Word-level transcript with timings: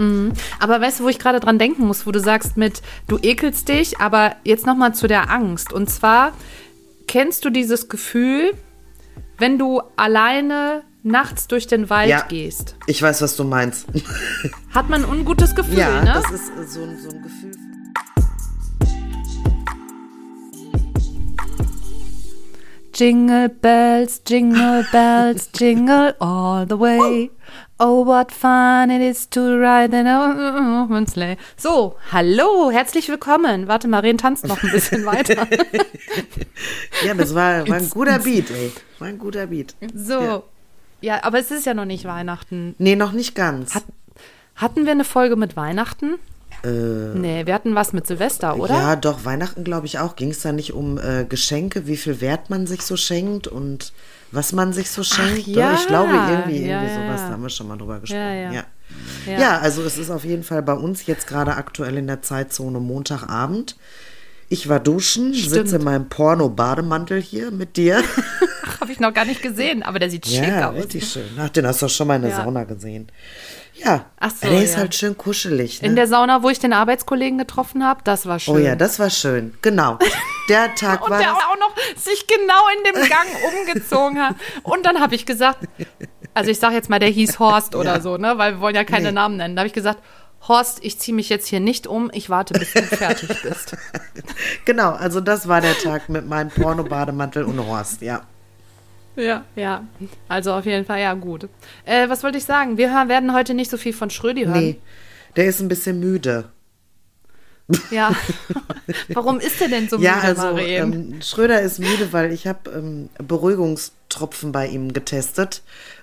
Mhm. 0.00 0.32
Aber 0.58 0.80
weißt 0.80 1.00
du, 1.00 1.04
wo 1.04 1.08
ich 1.08 1.18
gerade 1.18 1.40
dran 1.40 1.58
denken 1.58 1.86
muss, 1.86 2.06
wo 2.06 2.10
du 2.10 2.20
sagst 2.20 2.56
mit, 2.56 2.80
du 3.06 3.18
ekelst 3.20 3.68
dich, 3.68 4.00
aber 4.00 4.34
jetzt 4.44 4.64
nochmal 4.66 4.94
zu 4.94 5.06
der 5.06 5.30
Angst. 5.30 5.72
Und 5.72 5.90
zwar, 5.90 6.32
kennst 7.06 7.44
du 7.44 7.50
dieses 7.50 7.88
Gefühl, 7.88 8.52
wenn 9.38 9.58
du 9.58 9.82
alleine 9.96 10.82
nachts 11.02 11.48
durch 11.48 11.66
den 11.66 11.90
Wald 11.90 12.08
Ja. 12.08 12.22
gehst? 12.28 12.76
Ich 12.86 13.02
weiß, 13.02 13.20
was 13.22 13.36
du 13.36 13.44
meinst. 13.44 13.86
Hat 14.74 14.88
man 14.88 15.04
ein 15.04 15.10
ungutes 15.10 15.54
Gefühl, 15.54 15.78
ja, 15.78 16.02
ne? 16.02 16.12
das 16.14 16.30
ist 16.30 16.48
äh, 16.50 16.66
so, 16.66 16.80
so 16.96 17.10
ein 17.10 17.22
Gefühl. 17.22 17.52
Jingle 22.92 23.48
bells, 23.48 24.20
jingle 24.28 24.84
bells, 24.92 25.48
jingle 25.54 26.14
all 26.20 26.66
the 26.68 26.78
way. 26.78 27.30
Oh, 27.82 28.04
what 28.04 28.30
fun 28.30 28.90
it 28.90 29.00
is 29.00 29.26
to 29.30 29.40
ride 29.58 29.94
in 29.98 30.06
a 30.06 30.82
open 30.84 31.06
sleigh. 31.06 31.36
So, 31.56 31.96
hallo, 32.12 32.70
herzlich 32.70 33.08
willkommen. 33.08 33.68
Warte, 33.68 33.88
Marien 33.88 34.18
tanzt 34.18 34.46
noch 34.46 34.62
ein 34.62 34.70
bisschen 34.70 35.06
weiter. 35.06 35.46
Ja, 37.06 37.14
das 37.14 37.34
war, 37.34 37.66
war 37.66 37.76
ein 37.78 37.88
guter 37.88 38.18
Beat, 38.18 38.50
ey. 38.50 38.70
War 38.98 39.08
ein 39.08 39.18
guter 39.18 39.46
Beat. 39.46 39.74
So. 39.94 40.20
Ja. 40.20 40.42
Ja. 41.00 41.24
aber 41.24 41.38
es 41.38 41.50
ist 41.50 41.64
ja 41.64 41.72
noch 41.72 41.86
nicht 41.86 42.04
Weihnachten. 42.04 42.74
Nee, 42.76 42.96
noch 42.96 43.12
nicht 43.12 43.34
ganz. 43.34 43.74
Hat- 43.74 43.84
Hatten 44.56 44.84
wir 44.84 44.92
eine 44.92 45.04
Folge 45.04 45.36
mit 45.36 45.56
Weihnachten? 45.56 46.16
Äh, 46.64 47.18
Nee, 47.18 47.46
wir 47.46 47.54
hatten 47.54 47.74
was 47.74 47.92
mit 47.92 48.06
Silvester, 48.06 48.56
oder? 48.56 48.74
Ja, 48.74 48.96
doch, 48.96 49.24
Weihnachten 49.24 49.64
glaube 49.64 49.86
ich 49.86 49.98
auch. 49.98 50.16
Ging 50.16 50.30
es 50.30 50.40
da 50.42 50.52
nicht 50.52 50.72
um 50.72 50.98
äh, 50.98 51.24
Geschenke, 51.28 51.86
wie 51.86 51.96
viel 51.96 52.20
Wert 52.20 52.50
man 52.50 52.66
sich 52.66 52.82
so 52.82 52.96
schenkt 52.96 53.46
und 53.48 53.92
was 54.32 54.52
man 54.52 54.72
sich 54.72 54.90
so 54.90 55.02
schenkt? 55.02 55.46
ja, 55.46 55.72
Doch, 55.72 55.80
ich 55.80 55.86
glaube, 55.88 56.12
irgendwie, 56.12 56.66
ja, 56.66 56.82
irgendwie 56.82 56.94
ja. 56.94 57.06
sowas, 57.06 57.20
da 57.22 57.30
haben 57.32 57.42
wir 57.42 57.48
schon 57.50 57.68
mal 57.68 57.76
drüber 57.78 57.98
gesprochen. 58.00 58.20
Ja, 58.20 58.32
ja. 58.34 58.52
Ja, 58.52 58.64
Ja. 59.26 59.38
ja. 59.40 59.58
also 59.58 59.82
es 59.82 59.98
ist 59.98 60.10
auf 60.10 60.24
jeden 60.24 60.42
Fall 60.44 60.62
bei 60.62 60.74
uns 60.74 61.06
jetzt 61.06 61.26
gerade 61.26 61.54
aktuell 61.56 61.96
in 61.96 62.06
der 62.06 62.22
Zeitzone 62.22 62.78
Montagabend. 62.80 63.76
Ich 64.52 64.68
war 64.68 64.80
duschen, 64.80 65.32
sitze 65.32 65.76
in 65.76 65.84
meinem 65.84 66.08
Porno-Bademantel 66.08 67.20
hier 67.22 67.50
mit 67.52 67.76
dir. 67.76 68.02
Habe 68.80 68.90
ich 68.92 68.98
noch 68.98 69.14
gar 69.14 69.24
nicht 69.24 69.42
gesehen, 69.42 69.82
aber 69.84 69.98
der 70.00 70.10
sieht 70.10 70.26
schick 70.26 70.46
Ja, 70.48 70.70
aus. 70.70 70.76
richtig 70.76 71.06
schön. 71.08 71.22
Ach, 71.38 71.48
den 71.50 71.66
hast 71.66 71.82
du 71.82 71.86
doch 71.86 71.92
schon 71.92 72.08
mal 72.08 72.16
in 72.16 72.22
der 72.22 72.30
Ja. 72.32 72.36
Sauna 72.44 72.64
gesehen. 72.64 73.08
Ja, 73.82 74.04
Ach 74.18 74.30
so, 74.30 74.46
der 74.48 74.62
ist 74.62 74.72
ja. 74.74 74.78
halt 74.80 74.94
schön 74.94 75.16
kuschelig. 75.16 75.80
Ne? 75.80 75.88
In 75.88 75.96
der 75.96 76.06
Sauna, 76.06 76.42
wo 76.42 76.50
ich 76.50 76.58
den 76.58 76.72
Arbeitskollegen 76.72 77.38
getroffen 77.38 77.84
habe, 77.86 78.00
das 78.04 78.26
war 78.26 78.38
schön. 78.38 78.54
oh 78.54 78.58
ja, 78.58 78.76
das 78.76 78.98
war 78.98 79.08
schön. 79.10 79.54
Genau. 79.62 79.98
Der 80.48 80.74
Tag 80.74 81.02
Und 81.04 81.10
war 81.10 81.18
der 81.18 81.28
das. 81.28 81.38
auch 81.38 81.56
noch 81.58 81.74
sich 81.96 82.26
genau 82.26 82.62
in 82.76 82.84
dem 82.92 83.08
Gang 83.08 83.26
umgezogen 83.68 84.18
hat. 84.20 84.34
Und 84.62 84.84
dann 84.84 85.00
habe 85.00 85.14
ich 85.14 85.24
gesagt, 85.24 85.60
also 86.34 86.50
ich 86.50 86.58
sage 86.58 86.74
jetzt 86.74 86.90
mal, 86.90 86.98
der 86.98 87.08
hieß 87.08 87.38
Horst 87.38 87.74
oder 87.74 87.94
Ja. 87.96 88.00
so, 88.00 88.16
ne? 88.18 88.34
Weil 88.36 88.54
wir 88.54 88.60
wollen 88.60 88.74
ja 88.74 88.84
keine 88.84 89.08
Nee. 89.08 89.12
Namen 89.12 89.36
nennen. 89.38 89.56
Da 89.56 89.60
habe 89.60 89.66
ich 89.68 89.72
gesagt, 89.72 90.00
Horst, 90.48 90.78
ich 90.82 90.98
ziehe 90.98 91.14
mich 91.14 91.28
jetzt 91.28 91.46
hier 91.48 91.60
nicht 91.60 91.86
um, 91.86 92.10
ich 92.14 92.30
warte, 92.30 92.54
bis 92.58 92.72
du 92.72 92.82
fertig 92.82 93.28
bist. 93.42 93.76
Genau, 94.64 94.90
also 94.92 95.20
das 95.20 95.48
war 95.48 95.60
der 95.60 95.76
Tag 95.78 96.08
mit 96.08 96.26
meinem 96.26 96.50
Porno-Bademantel 96.50 97.44
und 97.44 97.58
Horst, 97.66 98.00
ja. 98.02 98.22
Ja, 99.16 99.44
ja. 99.56 99.86
Also 100.28 100.52
auf 100.52 100.64
jeden 100.64 100.84
Fall, 100.84 101.00
ja, 101.00 101.14
gut. 101.14 101.48
Äh, 101.84 102.08
was 102.08 102.22
wollte 102.22 102.38
ich 102.38 102.44
sagen? 102.44 102.78
Wir 102.78 102.92
hören, 102.92 103.08
werden 103.08 103.34
heute 103.34 103.54
nicht 103.54 103.70
so 103.70 103.76
viel 103.76 103.92
von 103.92 104.10
Schrödi 104.10 104.44
hören. 104.44 104.60
Nee, 104.60 104.80
der 105.36 105.46
ist 105.46 105.60
ein 105.60 105.68
bisschen 105.68 106.00
müde. 106.00 106.50
Ja. 107.90 108.14
Warum 109.08 109.38
ist 109.38 109.60
der 109.60 109.68
denn 109.68 109.88
so 109.88 109.98
ja, 109.98 110.16
müde, 110.16 110.26
also 110.26 110.58
ähm, 110.58 111.22
Schröder 111.22 111.60
ist 111.60 111.78
müde, 111.78 112.12
weil 112.12 112.32
ich 112.32 112.46
habe 112.46 112.70
ähm, 112.70 113.08
Beruhigungstropfen 113.18 114.52
bei 114.52 114.66
ihm 114.66 114.92
getestet, 114.92 115.62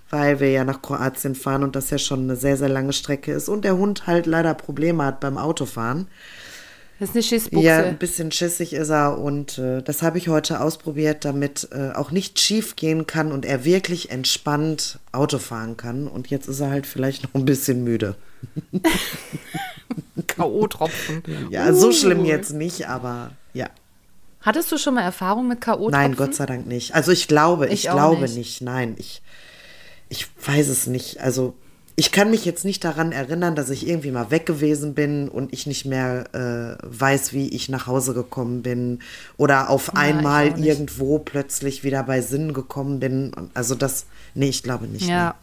weil 0.09 0.39
wir 0.39 0.51
ja 0.51 0.63
nach 0.63 0.81
Kroatien 0.81 1.35
fahren 1.35 1.63
und 1.63 1.75
das 1.75 1.89
ja 1.89 1.97
schon 1.97 2.23
eine 2.23 2.35
sehr, 2.35 2.57
sehr 2.57 2.69
lange 2.69 2.93
Strecke 2.93 3.33
ist 3.33 3.49
und 3.49 3.65
der 3.65 3.77
Hund 3.77 4.07
halt 4.07 4.25
leider 4.25 4.53
Probleme 4.53 5.03
hat 5.03 5.19
beim 5.19 5.37
Autofahren. 5.37 6.07
Das 6.99 7.09
ist 7.09 7.15
eine 7.15 7.23
Schissbuchse. 7.23 7.65
Ja, 7.65 7.83
ein 7.83 7.97
bisschen 7.97 8.31
schissig 8.31 8.73
ist 8.73 8.89
er 8.89 9.19
und 9.19 9.57
äh, 9.57 9.81
das 9.83 10.01
habe 10.01 10.17
ich 10.17 10.27
heute 10.29 10.61
ausprobiert, 10.61 11.25
damit 11.25 11.67
äh, 11.71 11.91
auch 11.93 12.11
nicht 12.11 12.39
schief 12.39 12.75
gehen 12.75 13.05
kann 13.07 13.31
und 13.31 13.45
er 13.45 13.65
wirklich 13.65 14.09
entspannt 14.11 14.99
Auto 15.11 15.37
fahren 15.37 15.77
kann. 15.77 16.07
Und 16.07 16.29
jetzt 16.29 16.47
ist 16.47 16.59
er 16.59 16.69
halt 16.69 16.87
vielleicht 16.87 17.23
noch 17.23 17.33
ein 17.35 17.45
bisschen 17.45 17.83
müde. 17.83 18.15
K.O.-Tropfen. 20.27 21.21
Ja, 21.49 21.73
so 21.73 21.89
Uh. 21.89 21.91
schlimm 21.91 22.25
jetzt 22.25 22.51
nicht, 22.53 22.87
aber 22.87 23.31
ja. 23.53 23.69
Hattest 24.41 24.71
du 24.71 24.77
schon 24.77 24.93
mal 24.95 25.01
Erfahrung 25.01 25.47
mit 25.47 25.61
K.O.-Tropfen? 25.61 25.91
Nein, 25.91 26.15
Gott 26.15 26.35
sei 26.35 26.45
Dank 26.45 26.67
nicht. 26.67 26.93
Also 26.95 27.11
ich 27.11 27.27
glaube, 27.27 27.67
ich, 27.67 27.85
Ich 27.85 27.91
glaube 27.91 28.21
nicht. 28.21 28.35
nicht. 28.37 28.61
Nein, 28.61 28.95
ich, 28.97 29.21
ich 30.09 30.27
weiß 30.45 30.67
es 30.69 30.87
nicht. 30.87 31.19
Also 31.19 31.53
ich 31.99 32.11
kann 32.11 32.29
mich 32.29 32.45
jetzt 32.45 32.63
nicht 32.63 32.83
daran 32.83 33.11
erinnern, 33.11 33.55
dass 33.55 33.71
ich 33.71 33.87
irgendwie 33.87 34.11
mal 34.11 34.29
weg 34.29 34.45
gewesen 34.45 34.93
bin 34.93 35.27
und 35.27 35.51
ich 35.51 35.65
nicht 35.65 35.83
mehr 35.83 36.25
äh, 36.31 36.77
weiß, 36.83 37.33
wie 37.33 37.49
ich 37.49 37.69
nach 37.69 37.87
Hause 37.87 38.13
gekommen 38.13 38.61
bin 38.61 38.99
oder 39.35 39.71
auf 39.71 39.87
ich 39.87 39.97
einmal 39.97 40.59
irgendwo 40.59 41.17
plötzlich 41.17 41.83
wieder 41.83 42.03
bei 42.03 42.21
Sinn 42.21 42.53
gekommen 42.53 42.99
bin. 42.99 43.31
Also 43.55 43.73
das, 43.73 44.05
nee, 44.35 44.47
ich 44.47 44.61
glaube 44.61 44.85
nicht. 44.85 45.07
Ja. 45.07 45.33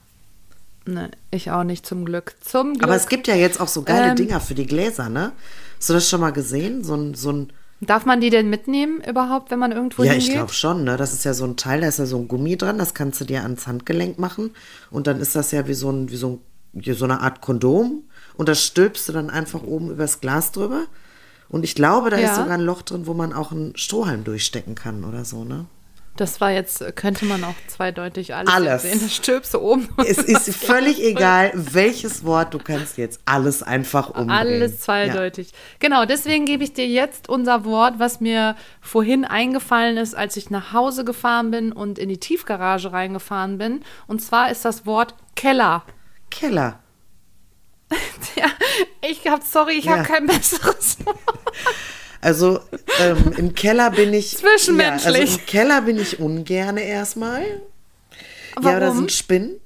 Nee. 0.86 0.94
Ne, 0.94 1.10
ich 1.32 1.50
auch 1.50 1.64
nicht, 1.64 1.84
zum 1.84 2.04
Glück. 2.04 2.36
Zum 2.40 2.74
Glück. 2.74 2.84
Aber 2.84 2.94
es 2.94 3.08
gibt 3.08 3.26
ja 3.26 3.34
jetzt 3.34 3.60
auch 3.60 3.68
so 3.68 3.82
geile 3.82 4.10
Ähm, 4.10 4.16
Dinger 4.16 4.38
für 4.38 4.54
die 4.54 4.66
Gläser, 4.66 5.08
ne? 5.08 5.32
Hast 5.78 5.88
du 5.88 5.94
das 5.94 6.08
schon 6.08 6.20
mal 6.20 6.30
gesehen? 6.30 6.84
So 6.84 6.94
ein, 6.94 7.14
so 7.14 7.32
ein 7.32 7.52
Darf 7.80 8.06
man 8.06 8.20
die 8.20 8.30
denn 8.30 8.48
mitnehmen 8.48 9.02
überhaupt, 9.06 9.50
wenn 9.50 9.58
man 9.58 9.72
irgendwo 9.72 10.04
Ja, 10.04 10.12
hingeht? 10.12 10.28
ich 10.28 10.34
glaube 10.34 10.52
schon, 10.52 10.84
ne? 10.84 10.96
Das 10.96 11.12
ist 11.12 11.24
ja 11.24 11.34
so 11.34 11.44
ein 11.44 11.56
Teil, 11.56 11.80
da 11.82 11.88
ist 11.88 11.98
ja 11.98 12.06
so 12.06 12.16
ein 12.18 12.28
Gummi 12.28 12.56
dran, 12.56 12.78
das 12.78 12.94
kannst 12.94 13.20
du 13.20 13.24
dir 13.24 13.42
ans 13.42 13.66
Handgelenk 13.66 14.18
machen. 14.18 14.52
Und 14.90 15.06
dann 15.06 15.20
ist 15.20 15.34
das 15.36 15.50
ja 15.50 15.66
wie 15.66 15.74
so, 15.74 15.90
ein, 15.90 16.10
wie 16.10 16.16
so, 16.16 16.40
ein, 16.74 16.94
so 16.94 17.04
eine 17.04 17.20
Art 17.20 17.40
Kondom. 17.40 18.04
Und 18.36 18.48
das 18.48 18.62
stülpst 18.64 19.08
du 19.08 19.12
dann 19.12 19.28
einfach 19.28 19.62
oben 19.62 19.90
übers 19.90 20.20
Glas 20.20 20.52
drüber. 20.52 20.84
Und 21.48 21.64
ich 21.64 21.74
glaube, 21.74 22.10
da 22.10 22.16
ist 22.16 22.22
Ja. 22.22 22.34
sogar 22.36 22.54
ein 22.54 22.60
Loch 22.64 22.82
drin, 22.82 23.06
wo 23.06 23.14
man 23.14 23.32
auch 23.32 23.52
einen 23.52 23.76
Strohhalm 23.76 24.24
durchstecken 24.24 24.74
kann 24.74 25.04
oder 25.04 25.24
so, 25.24 25.44
ne? 25.44 25.66
Das 26.16 26.40
war 26.40 26.52
jetzt, 26.52 26.84
könnte 26.94 27.24
man 27.24 27.42
auch 27.42 27.54
zweideutig 27.66 28.34
alles, 28.36 28.52
Alles. 28.52 28.82
sehen. 28.82 29.00
Das 29.02 29.12
stülpst 29.14 29.52
du 29.54 29.58
oben. 29.60 29.88
Es 30.06 30.18
ist 30.18 30.54
völlig 30.56 31.02
egal, 31.02 31.50
welches 31.54 32.24
Wort, 32.24 32.54
du 32.54 32.58
kannst 32.58 32.98
jetzt 32.98 33.20
alles 33.24 33.64
einfach 33.64 34.10
umdrehen. 34.10 34.30
Alles 34.30 34.80
zweideutig. 34.80 35.50
Genau, 35.80 36.04
deswegen 36.04 36.44
gebe 36.46 36.62
ich 36.62 36.72
dir 36.72 36.86
jetzt 36.86 37.28
unser 37.28 37.64
Wort, 37.64 37.94
was 37.98 38.20
mir 38.20 38.54
vorhin 38.80 39.24
eingefallen 39.24 39.96
ist, 39.96 40.14
als 40.14 40.36
ich 40.36 40.50
nach 40.50 40.72
Hause 40.72 41.04
gefahren 41.04 41.50
bin 41.50 41.72
und 41.72 41.98
in 41.98 42.08
die 42.08 42.18
Tiefgarage 42.18 42.92
reingefahren 42.92 43.58
bin. 43.58 43.82
Und 44.06 44.22
zwar 44.22 44.50
ist 44.52 44.64
das 44.64 44.86
Wort 44.86 45.14
Keller. 45.34 45.82
Ja. 45.86 45.94
Keller. 46.30 46.78
Ja, 48.36 48.46
ich 49.08 49.26
habe, 49.28 49.42
sorry, 49.44 49.74
ich 49.74 49.84
Ja. 49.84 49.98
habe 49.98 50.04
kein 50.04 50.26
besseres 50.26 51.04
Wort. 51.04 51.16
Also 52.24 52.60
ähm, 53.00 53.32
im 53.36 53.54
Keller 53.54 53.90
bin 53.90 54.12
ich. 54.14 54.36
Zwischenmenschlich. 54.38 55.14
Ja, 55.14 55.20
also 55.20 55.38
im 55.38 55.46
Keller 55.46 55.82
bin 55.82 55.98
ich 55.98 56.18
ungerne 56.20 56.82
erstmal. 56.82 57.42
Ja, 58.62 58.80
da 58.80 58.86
Warum? 58.86 58.96
sind 58.98 59.12
Spinnen. 59.12 59.60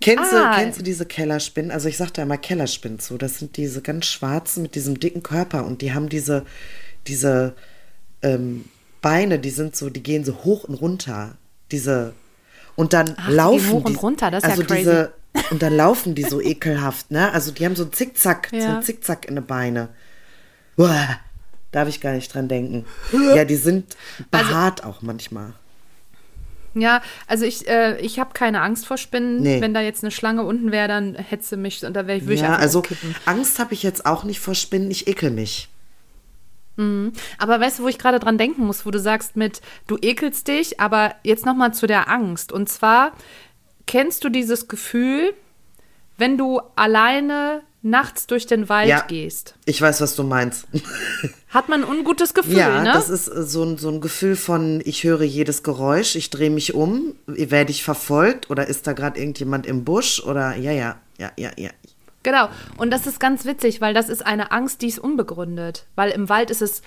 Kennst, 0.00 0.32
Ah. 0.32 0.50
du, 0.56 0.60
kennst 0.60 0.78
du 0.80 0.82
diese 0.82 1.06
Kellerspinnen? 1.06 1.70
Also 1.70 1.88
ich 1.88 1.96
sag 1.96 2.10
da 2.12 2.22
immer 2.22 2.36
Kellerspinnen 2.38 2.98
zu. 2.98 3.18
Das 3.18 3.38
sind 3.38 3.56
diese 3.56 3.82
ganz 3.82 4.06
schwarzen 4.06 4.62
mit 4.62 4.74
diesem 4.74 4.98
dicken 4.98 5.22
Körper 5.22 5.64
und 5.64 5.80
die 5.80 5.92
haben 5.94 6.08
diese, 6.08 6.44
diese 7.06 7.54
ähm, 8.22 8.64
Beine, 9.00 9.38
die 9.38 9.50
sind 9.50 9.76
so, 9.76 9.90
die 9.90 10.02
gehen 10.02 10.24
so 10.24 10.44
hoch 10.44 10.64
und 10.64 10.74
runter. 10.74 11.36
Diese 11.70 12.14
und 12.76 12.92
dann 12.94 13.14
Ach, 13.16 13.28
die 13.28 13.34
laufen 13.34 13.70
hoch 13.72 13.84
und 13.84 14.02
runter, 14.02 14.30
das 14.30 14.42
ist 14.44 14.48
ja 14.48 14.54
also 14.54 14.64
crazy. 14.64 14.78
diese 14.80 15.12
und 15.50 15.62
dann 15.62 15.76
laufen 15.76 16.14
die 16.14 16.24
so 16.24 16.40
ekelhaft, 16.42 17.10
ne? 17.10 17.32
Also 17.32 17.50
die 17.52 17.64
haben 17.64 17.76
so 17.76 17.84
Zickzack, 17.84 18.48
so 18.50 18.56
Ja. 18.56 18.76
ein 18.76 18.82
Zickzack 18.82 19.26
in 19.26 19.36
den 19.36 19.46
Beine. 19.46 19.88
Uah, 20.76 21.18
darf 21.72 21.88
ich 21.88 22.00
gar 22.00 22.12
nicht 22.12 22.32
dran 22.32 22.48
denken. 22.48 22.84
Ja, 23.34 23.44
die 23.44 23.56
sind 23.56 23.96
Also 24.30 24.48
behaart 24.48 24.84
auch 24.84 25.02
manchmal. 25.02 25.52
Ja, 26.74 27.02
also 27.26 27.44
ich, 27.44 27.68
äh, 27.68 27.98
ich 28.00 28.18
habe 28.18 28.32
keine 28.32 28.62
Angst 28.62 28.86
vor 28.86 28.96
Spinnen. 28.96 29.42
Nee. 29.42 29.60
Wenn 29.60 29.74
da 29.74 29.80
jetzt 29.80 30.04
eine 30.04 30.10
Schlange 30.10 30.44
unten 30.44 30.72
wäre, 30.72 30.88
dann 30.88 31.14
hetze 31.16 31.56
mich 31.56 31.84
und 31.84 31.94
da 31.94 32.06
wäre 32.06 32.18
ich, 32.18 32.24
würde 32.24 32.34
ich 32.34 32.40
Ja, 32.40 32.54
also 32.56 32.78
umkippen. 32.78 33.14
Angst 33.26 33.58
habe 33.58 33.74
ich 33.74 33.82
jetzt 33.82 34.06
auch 34.06 34.24
nicht 34.24 34.40
vor 34.40 34.54
Spinnen, 34.54 34.90
ich 34.90 35.06
ekel 35.06 35.30
mich. 35.30 35.68
Aber 37.38 37.60
weißt 37.60 37.78
du, 37.78 37.82
wo 37.82 37.88
ich 37.88 37.98
gerade 37.98 38.18
dran 38.18 38.38
denken 38.38 38.64
muss, 38.64 38.86
wo 38.86 38.90
du 38.90 38.98
sagst 38.98 39.36
mit, 39.36 39.60
du 39.86 39.98
ekelst 40.00 40.48
dich, 40.48 40.80
aber 40.80 41.14
jetzt 41.22 41.44
noch 41.44 41.54
mal 41.54 41.72
zu 41.72 41.86
der 41.86 42.08
Angst. 42.08 42.50
Und 42.50 42.68
zwar, 42.70 43.12
kennst 43.86 44.24
du 44.24 44.30
dieses 44.30 44.68
Gefühl, 44.68 45.34
wenn 46.16 46.38
du 46.38 46.60
alleine 46.74 47.62
nachts 47.82 48.26
durch 48.26 48.46
den 48.46 48.68
Wald 48.68 48.88
Ja. 48.88 49.00
gehst? 49.02 49.54
Ich 49.64 49.80
weiß, 49.80 50.00
was 50.00 50.14
du 50.16 50.22
meinst. 50.22 50.66
Hat 51.50 51.68
man 51.68 51.82
ein 51.84 51.88
ungutes 51.88 52.32
Gefühl, 52.32 52.56
ja, 52.56 52.82
ne? 52.82 52.92
das 52.92 53.10
ist 53.10 53.28
äh, 53.28 53.42
so 53.42 53.64
ein, 53.64 53.76
so 53.76 53.88
ein 53.88 54.00
Gefühl 54.00 54.36
von, 54.36 54.80
ich 54.84 55.04
höre 55.04 55.22
jedes 55.22 55.62
Geräusch, 55.62 56.16
ich 56.16 56.30
drehe 56.30 56.50
mich 56.50 56.74
um, 56.74 57.14
werde 57.26 57.70
ich 57.72 57.82
verfolgt 57.84 58.48
oder 58.50 58.66
ist 58.68 58.86
da 58.86 58.92
gerade 58.92 59.18
irgendjemand 59.18 59.66
im 59.66 59.84
Busch 59.84 60.22
oder 60.22 60.56
ja, 60.56 60.72
ja, 60.72 60.96
ja, 61.18 61.30
ja, 61.36 61.50
ja. 61.56 61.70
Genau. 62.22 62.48
Und 62.76 62.90
das 62.90 63.06
ist 63.06 63.18
ganz 63.18 63.44
witzig, 63.44 63.80
weil 63.80 63.94
das 63.94 64.08
ist 64.08 64.24
eine 64.24 64.52
Angst, 64.52 64.82
die 64.82 64.86
ist 64.86 65.00
unbegründet. 65.00 65.86
Weil 65.96 66.10
im 66.12 66.28
Wald 66.28 66.50
ist 66.50 66.62
es 66.62 66.82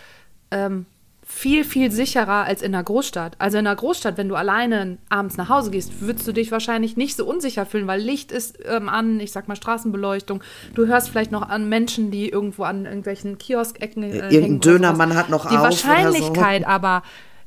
ähm, 0.51 0.86
viel, 1.27 1.63
viel 1.63 1.92
sicherer 1.92 2.45
als 2.45 2.62
in 2.62 2.72
der 2.72 2.83
Großstadt. 2.83 3.36
Also 3.39 3.57
in 3.57 3.66
der 3.66 3.75
Großstadt, 3.75 4.16
wenn 4.16 4.30
du 4.30 4.36
alleine 4.36 5.00
abends 5.10 5.38
nach 5.38 5.50
Hause 5.50 5.72
gehst, 5.72 6.00
würdest 6.00 6.27
du 6.27 6.31
dich 6.31 6.51
wahrscheinlich 6.51 6.98
nicht 6.98 7.18
so 7.18 7.25
unsicher 7.25 7.66
fühlen, 7.66 7.88
weil 7.88 8.00
Licht 8.00 8.31
ist 8.31 8.60
ähm, 8.63 8.88
an, 8.88 9.19
ich 9.19 9.31
sag 9.31 9.48
mal 9.48 9.56
Straßenbeleuchtung. 9.56 10.44
Du 10.75 10.86
hörst 10.86 11.10
vielleicht 11.10 11.31
noch 11.31 11.42
an 11.42 11.68
Menschen, 11.68 12.12
die 12.12 12.30
irgendwo 12.30 12.63
an 12.63 12.86
irgendwelchen 12.86 13.39
Kioskecken 13.39 14.04
äh, 14.04 14.30
Irgendein 14.30 14.60
Dönermann 14.60 15.16
hat 15.16 15.30
noch 15.30 15.50
Die 15.50 15.56
auf 15.56 15.62
oder 15.62 15.72
so. 15.72 15.88
Wahrscheinlichkeit 15.88 16.68
aber 16.68 17.01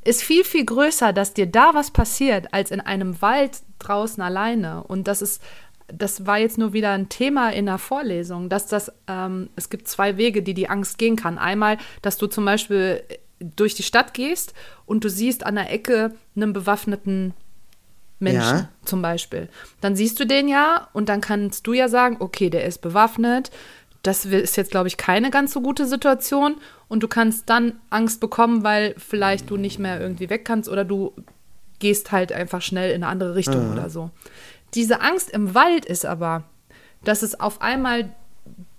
ist 0.04 0.24
viel, 0.24 0.42
viel 0.42 0.64
größer, 0.64 1.12
dass 1.12 1.34
dir 1.34 1.46
da 1.46 1.70
was 1.74 1.92
passiert, 1.92 2.52
als 2.52 2.72
in 2.72 2.80
einem 2.80 3.22
Wald 3.22 3.58
draußen 3.78 4.20
alleine. 4.22 4.82
Und 4.82 5.06
das 5.06 5.22
ist, 5.22 5.40
das 5.86 6.26
war 6.26 6.38
jetzt 6.38 6.58
nur 6.58 6.72
wieder 6.72 6.90
ein 6.90 7.08
Thema 7.08 7.50
in 7.50 7.66
der 7.66 7.78
Vorlesung, 7.78 8.48
dass 8.48 8.66
das, 8.66 8.90
ähm, 9.06 9.50
es 9.54 9.70
gibt 9.70 9.86
zwei 9.86 10.16
Wege, 10.16 10.42
die 10.42 10.54
die 10.54 10.68
Angst 10.68 10.98
gehen 10.98 11.14
kann. 11.14 11.38
Einmal, 11.38 11.78
dass 12.02 12.18
du 12.18 12.26
zum 12.26 12.44
Beispiel 12.44 13.02
durch 13.40 13.74
die 13.74 13.82
Stadt 13.82 14.14
gehst 14.14 14.52
und 14.86 15.04
du 15.04 15.10
siehst 15.10 15.44
an 15.46 15.54
der 15.56 15.72
Ecke 15.72 16.12
einen 16.36 16.52
bewaffneten 16.52 17.34
Menschen 18.18 18.40
Ja. 18.58 18.68
zum 18.84 19.00
Beispiel. 19.02 19.48
Dann 19.80 19.94
siehst 19.94 20.18
du 20.18 20.26
den 20.26 20.48
ja 20.48 20.88
und 20.92 21.08
dann 21.08 21.20
kannst 21.20 21.66
du 21.66 21.72
ja 21.72 21.88
sagen, 21.88 22.16
okay, 22.20 22.50
der 22.50 22.64
ist 22.64 22.80
bewaffnet. 22.82 23.50
Das 24.02 24.24
ist 24.24 24.56
jetzt, 24.56 24.70
glaube 24.70 24.88
ich, 24.88 24.96
keine 24.96 25.30
ganz 25.30 25.52
so 25.52 25.60
gute 25.60 25.86
Situation. 25.86 26.56
Und 26.88 27.02
du 27.02 27.08
kannst 27.08 27.48
dann 27.50 27.80
Angst 27.90 28.20
bekommen, 28.20 28.64
weil 28.64 28.94
vielleicht 28.98 29.50
du 29.50 29.56
nicht 29.56 29.78
mehr 29.78 30.00
irgendwie 30.00 30.30
weg 30.30 30.44
kannst 30.44 30.68
oder 30.68 30.84
du 30.84 31.12
gehst 31.78 32.10
halt 32.10 32.32
einfach 32.32 32.62
schnell 32.62 32.90
in 32.90 33.02
eine 33.04 33.12
andere 33.12 33.34
Richtung 33.36 33.72
oder 33.72 33.88
so. 33.90 34.10
Diese 34.74 35.00
Angst 35.00 35.30
im 35.30 35.54
Wald 35.54 35.84
ist 35.84 36.04
aber, 36.06 36.44
dass 37.04 37.22
es 37.22 37.38
auf 37.38 37.60
einmal 37.62 38.10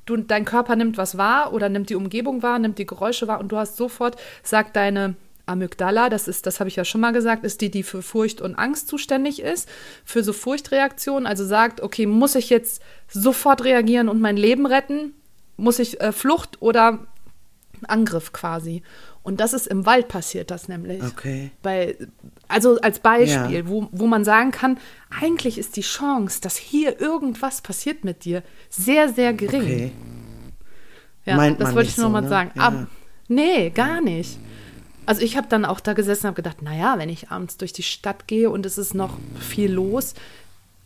du, 0.10 0.18
dein 0.18 0.46
Körper 0.46 0.76
nimmt 0.76 0.98
was 0.98 1.18
wahr 1.18 1.54
oder 1.54 1.70
nimmt 1.70 1.90
die 1.90 1.96
Umgebung 1.96 2.44
wahr, 2.44 2.60
nimmt 2.60 2.78
die 2.78 2.86
Geräusche 2.86 3.28
wahr 3.28 3.40
und 3.40 3.52
du 3.52 3.58
hast 3.58 3.78
sofort, 3.78 4.18
sagt 4.44 4.76
deine 4.76 5.16
Amygdala, 5.46 6.10
das 6.10 6.28
ist, 6.28 6.46
das 6.46 6.60
habe 6.60 6.70
ich 6.70 6.76
ja 6.76 6.86
schon 6.86 7.02
mal 7.02 7.12
gesagt, 7.12 7.44
ist 7.44 7.62
die, 7.62 7.72
die 7.72 7.84
für 7.84 8.02
Furcht 8.02 8.40
und 8.40 8.56
Angst 8.56 8.88
zuständig 8.88 9.42
ist, 9.42 9.68
für 10.06 10.24
so 10.24 10.32
Furchtreaktionen, 10.32 11.26
also 11.26 11.44
sagt, 11.44 11.82
okay, 11.82 12.06
muss 12.06 12.36
ich 12.36 12.50
jetzt 12.50 12.82
sofort 13.08 13.64
reagieren 13.64 14.10
und 14.10 14.22
mein 14.22 14.38
Leben 14.38 14.66
retten? 14.66 15.14
Muss 15.58 15.80
ich 15.80 16.00
äh, 16.00 16.12
Flucht 16.12 16.62
oder 16.62 17.00
Angriff 17.86 18.32
quasi? 18.34 18.82
Und 19.24 19.40
das 19.40 19.54
ist 19.54 19.68
im 19.68 19.86
Wald 19.86 20.08
passiert, 20.08 20.50
das 20.52 20.68
nämlich. 20.68 21.04
Okay. 21.04 21.52
Bei, 21.62 21.96
also 22.48 22.80
als 22.82 23.00
Beispiel, 23.00 23.60
Ja. 23.60 23.68
wo, 23.68 23.88
wo 23.92 24.08
man 24.08 24.24
sagen 24.26 24.52
kann, 24.52 24.80
eigentlich 25.22 25.58
ist 25.58 25.76
die 25.76 25.82
Chance, 25.82 26.42
dass 26.42 26.56
hier 26.58 27.00
irgendwas 27.00 27.62
passiert 27.62 28.04
mit 28.04 28.26
dir, 28.26 28.44
sehr, 28.70 29.10
sehr 29.10 29.34
gering. 29.34 29.62
Okay. 29.62 29.92
Ja, 31.26 31.36
Meint 31.36 31.60
das 31.60 31.68
man 31.68 31.76
wollte 31.76 31.88
nicht 31.88 31.98
ich 31.98 31.98
nur 31.98 32.08
so, 32.08 32.12
mal 32.14 32.22
ne? 32.22 32.30
sagen. 32.30 32.52
Ja. 32.56 32.62
Ab, 32.64 32.88
nee, 33.28 33.70
gar 33.70 34.02
nicht. 34.02 34.40
Also 35.06 35.22
ich 35.22 35.38
habe 35.38 35.48
dann 35.50 35.66
auch 35.66 35.80
da 35.80 35.94
gesessen 35.94 36.26
und 36.26 36.28
habe 36.30 36.36
gedacht, 36.42 36.62
naja, 36.62 36.96
wenn 36.98 37.10
ich 37.10 37.30
abends 37.30 37.58
durch 37.58 37.74
die 37.74 37.84
Stadt 37.84 38.28
gehe 38.28 38.50
und 38.50 38.66
es 38.66 38.78
ist 38.78 38.94
noch 38.94 39.18
viel 39.40 39.72
los, 39.72 40.14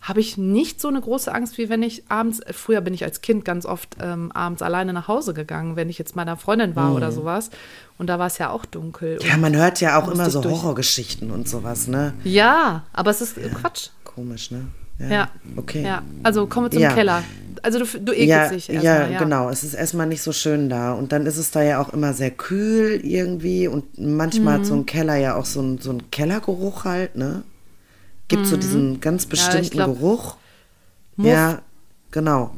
habe 0.03 0.19
ich 0.19 0.37
nicht 0.37 0.79
so 0.81 0.89
eine 0.89 1.01
große 1.01 1.33
Angst, 1.33 1.57
wie 1.57 1.69
wenn 1.69 1.81
ich 1.81 2.03
abends, 2.09 2.41
früher 2.51 2.81
bin 2.81 2.93
ich 2.93 3.03
als 3.05 3.21
Kind 3.21 3.45
ganz 3.45 3.65
oft 3.65 3.95
ähm, 4.01 4.31
abends 4.33 4.61
alleine 4.61 4.93
nach 4.93 5.07
Hause 5.07 5.33
gegangen, 5.33 5.75
wenn 5.77 5.89
ich 5.89 5.97
jetzt 5.97 6.15
meiner 6.15 6.37
Freundin 6.37 6.75
war 6.75 6.93
oder 6.93 7.11
sowas. 7.11 7.49
Und 7.97 8.07
da 8.07 8.19
war 8.19 8.27
es 8.27 8.37
ja 8.37 8.49
auch 8.49 8.65
dunkel. 8.65 9.17
Mhm. 9.21 9.27
Ja, 9.29 9.37
man 9.37 9.55
hört 9.55 9.79
ja 9.81 9.99
auch 10.01 10.11
immer 10.11 10.29
so. 10.29 10.43
Horrorgeschichten 10.43 11.31
und 11.31 11.47
sowas, 11.49 11.87
ne? 11.87 12.13
ja, 12.25 12.83
aber 12.93 13.11
es 13.11 13.21
ist 13.21 13.37
Quatsch. 13.61 13.89
Komisch, 14.03 14.51
ne? 14.51 14.67
Ja. 15.09 15.29
Okay. 15.55 15.83
Ja, 15.83 16.03
also 16.21 16.45
kommen 16.47 16.67
wir 16.67 16.71
zum 16.71 16.81
Ja. 16.81 16.93
Keller. 16.93 17.23
Also 17.63 17.79
du, 17.79 17.85
du 17.85 18.11
ekelst 18.13 18.27
Ja, 18.27 18.49
dich 18.49 18.67
ja, 18.67 18.73
erstmal. 18.73 19.11
Ja, 19.13 19.19
genau. 19.19 19.49
Es 19.49 19.63
ist 19.63 19.73
erstmal 19.73 20.05
nicht 20.07 20.21
so 20.21 20.31
schön 20.33 20.69
da. 20.69 20.93
Und 20.93 21.11
dann 21.11 21.25
ist 21.25 21.37
es 21.37 21.49
da 21.51 21.63
ja 21.63 21.81
auch 21.81 21.93
immer 21.93 22.13
sehr 22.13 22.29
kühl 22.29 22.99
irgendwie. 23.03 23.67
Und 23.67 23.97
manchmal 23.97 24.57
Mhm. 24.57 24.61
hat 24.61 24.65
so 24.67 24.73
ein 24.75 24.85
Keller 24.85 25.15
ja 25.15 25.35
auch 25.35 25.45
so 25.45 25.61
ein, 25.61 25.77
so 25.79 25.91
ein 25.91 26.11
Kellergeruch 26.11 26.83
halt, 26.85 27.15
ne? 27.15 27.43
Gibt 28.33 28.47
so 28.47 28.57
diesen 28.57 28.99
ganz 28.99 29.25
bestimmten 29.25 29.65
Mhm. 29.67 29.69
glaub, 29.69 29.95
Geruch. 29.99 30.35
Muff. 31.15 31.27
Ja, 31.31 31.61
genau. 32.11 32.53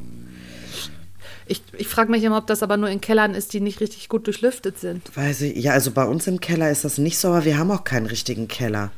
Ich, 1.47 1.61
ich 1.77 1.87
frage 1.87 2.09
mich 2.09 2.23
immer, 2.23 2.37
ob 2.37 2.47
das 2.47 2.63
aber 2.63 2.77
nur 2.77 2.89
in 2.89 3.01
Kellern 3.01 3.35
ist, 3.35 3.53
die 3.53 3.59
nicht 3.59 3.79
richtig 3.79 4.09
gut 4.09 4.25
durchlüftet 4.25 4.79
sind. 4.79 5.15
Weiß 5.15 5.41
ich. 5.41 5.55
Ja, 5.63 5.73
also 5.73 5.91
bei 5.91 6.05
uns 6.05 6.25
im 6.27 6.39
Keller 6.39 6.71
ist 6.71 6.83
das 6.85 6.97
nicht 6.97 7.19
so, 7.19 7.27
aber 7.29 7.45
wir 7.45 7.57
haben 7.57 7.69
auch 7.71 7.83
keinen 7.83 8.07
richtigen 8.07 8.47
Keller. 8.47 8.91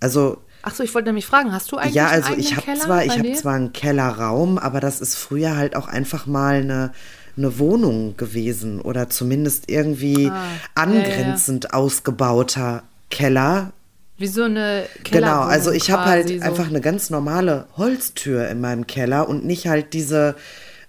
Also, 0.00 0.38
Ach 0.62 0.74
so, 0.74 0.82
ich 0.84 0.94
wollte 0.94 1.08
nämlich 1.08 1.26
fragen, 1.26 1.52
hast 1.52 1.72
du 1.72 1.76
eigentlich 1.76 1.94
ja, 1.94 2.08
einen 2.08 2.22
also 2.24 2.38
ich 2.38 2.48
eigenen 2.48 2.56
habe 2.56 2.64
Keller 2.66 2.80
zwar, 2.84 3.04
ich 3.04 3.18
habe 3.18 3.32
zwar 3.32 3.54
einen 3.54 3.72
Kellerraum, 3.72 4.58
aber 4.58 4.80
das 4.80 5.00
ist 5.00 5.14
früher 5.16 5.56
halt 5.56 5.74
auch 5.74 5.88
einfach 5.88 6.26
mal 6.26 6.56
eine, 6.60 6.92
eine 7.36 7.58
Wohnung 7.58 8.16
gewesen 8.16 8.80
oder 8.80 9.08
zumindest 9.08 9.70
irgendwie 9.70 10.30
Ah, 10.30 10.44
angrenzend 10.74 11.72
ausgebauter 11.74 12.82
Keller. 13.10 13.72
Wie 14.18 14.26
so 14.26 14.42
eine 14.42 14.84
Genau, 15.04 15.04
Kellerwohnung 15.04 15.50
also 15.50 15.70
ich 15.70 15.90
habe 15.90 16.04
halt 16.06 16.28
so. 16.28 16.40
einfach 16.40 16.68
eine 16.68 16.80
ganz 16.80 17.08
normale 17.10 17.66
Holztür 17.76 18.48
in 18.48 18.60
meinem 18.60 18.86
Keller 18.86 19.28
und 19.28 19.44
nicht 19.44 19.68
halt 19.68 19.92
diese, 19.92 20.34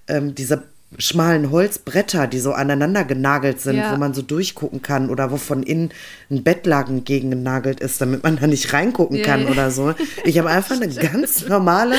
ähm, 0.07 0.33
diese 0.35 0.63
schmalen 0.97 1.51
Holzbretter, 1.51 2.25
die 2.25 2.39
so 2.39 2.51
aneinander 2.53 3.03
genagelt 3.03 3.61
sind, 3.61 3.77
Ja. 3.77 3.91
wo 3.93 3.97
man 3.97 4.15
so 4.15 4.23
durchgucken 4.23 4.81
kann 4.81 5.11
oder 5.11 5.29
wo 5.29 5.37
von 5.37 5.61
innen 5.61 5.91
ein 6.31 6.43
Bettlaken 6.43 7.03
gegen 7.03 7.29
genagelt 7.29 7.79
ist, 7.79 8.01
damit 8.01 8.23
man 8.23 8.37
da 8.39 8.47
nicht 8.47 8.73
reingucken 8.73 9.17
Ja, 9.17 9.23
kann 9.23 9.45
oder 9.47 9.69
so. 9.69 9.93
Ich 10.25 10.39
habe 10.39 10.49
einfach 10.49 10.75
eine 10.81 10.87
ganz 10.93 11.47
normale 11.47 11.95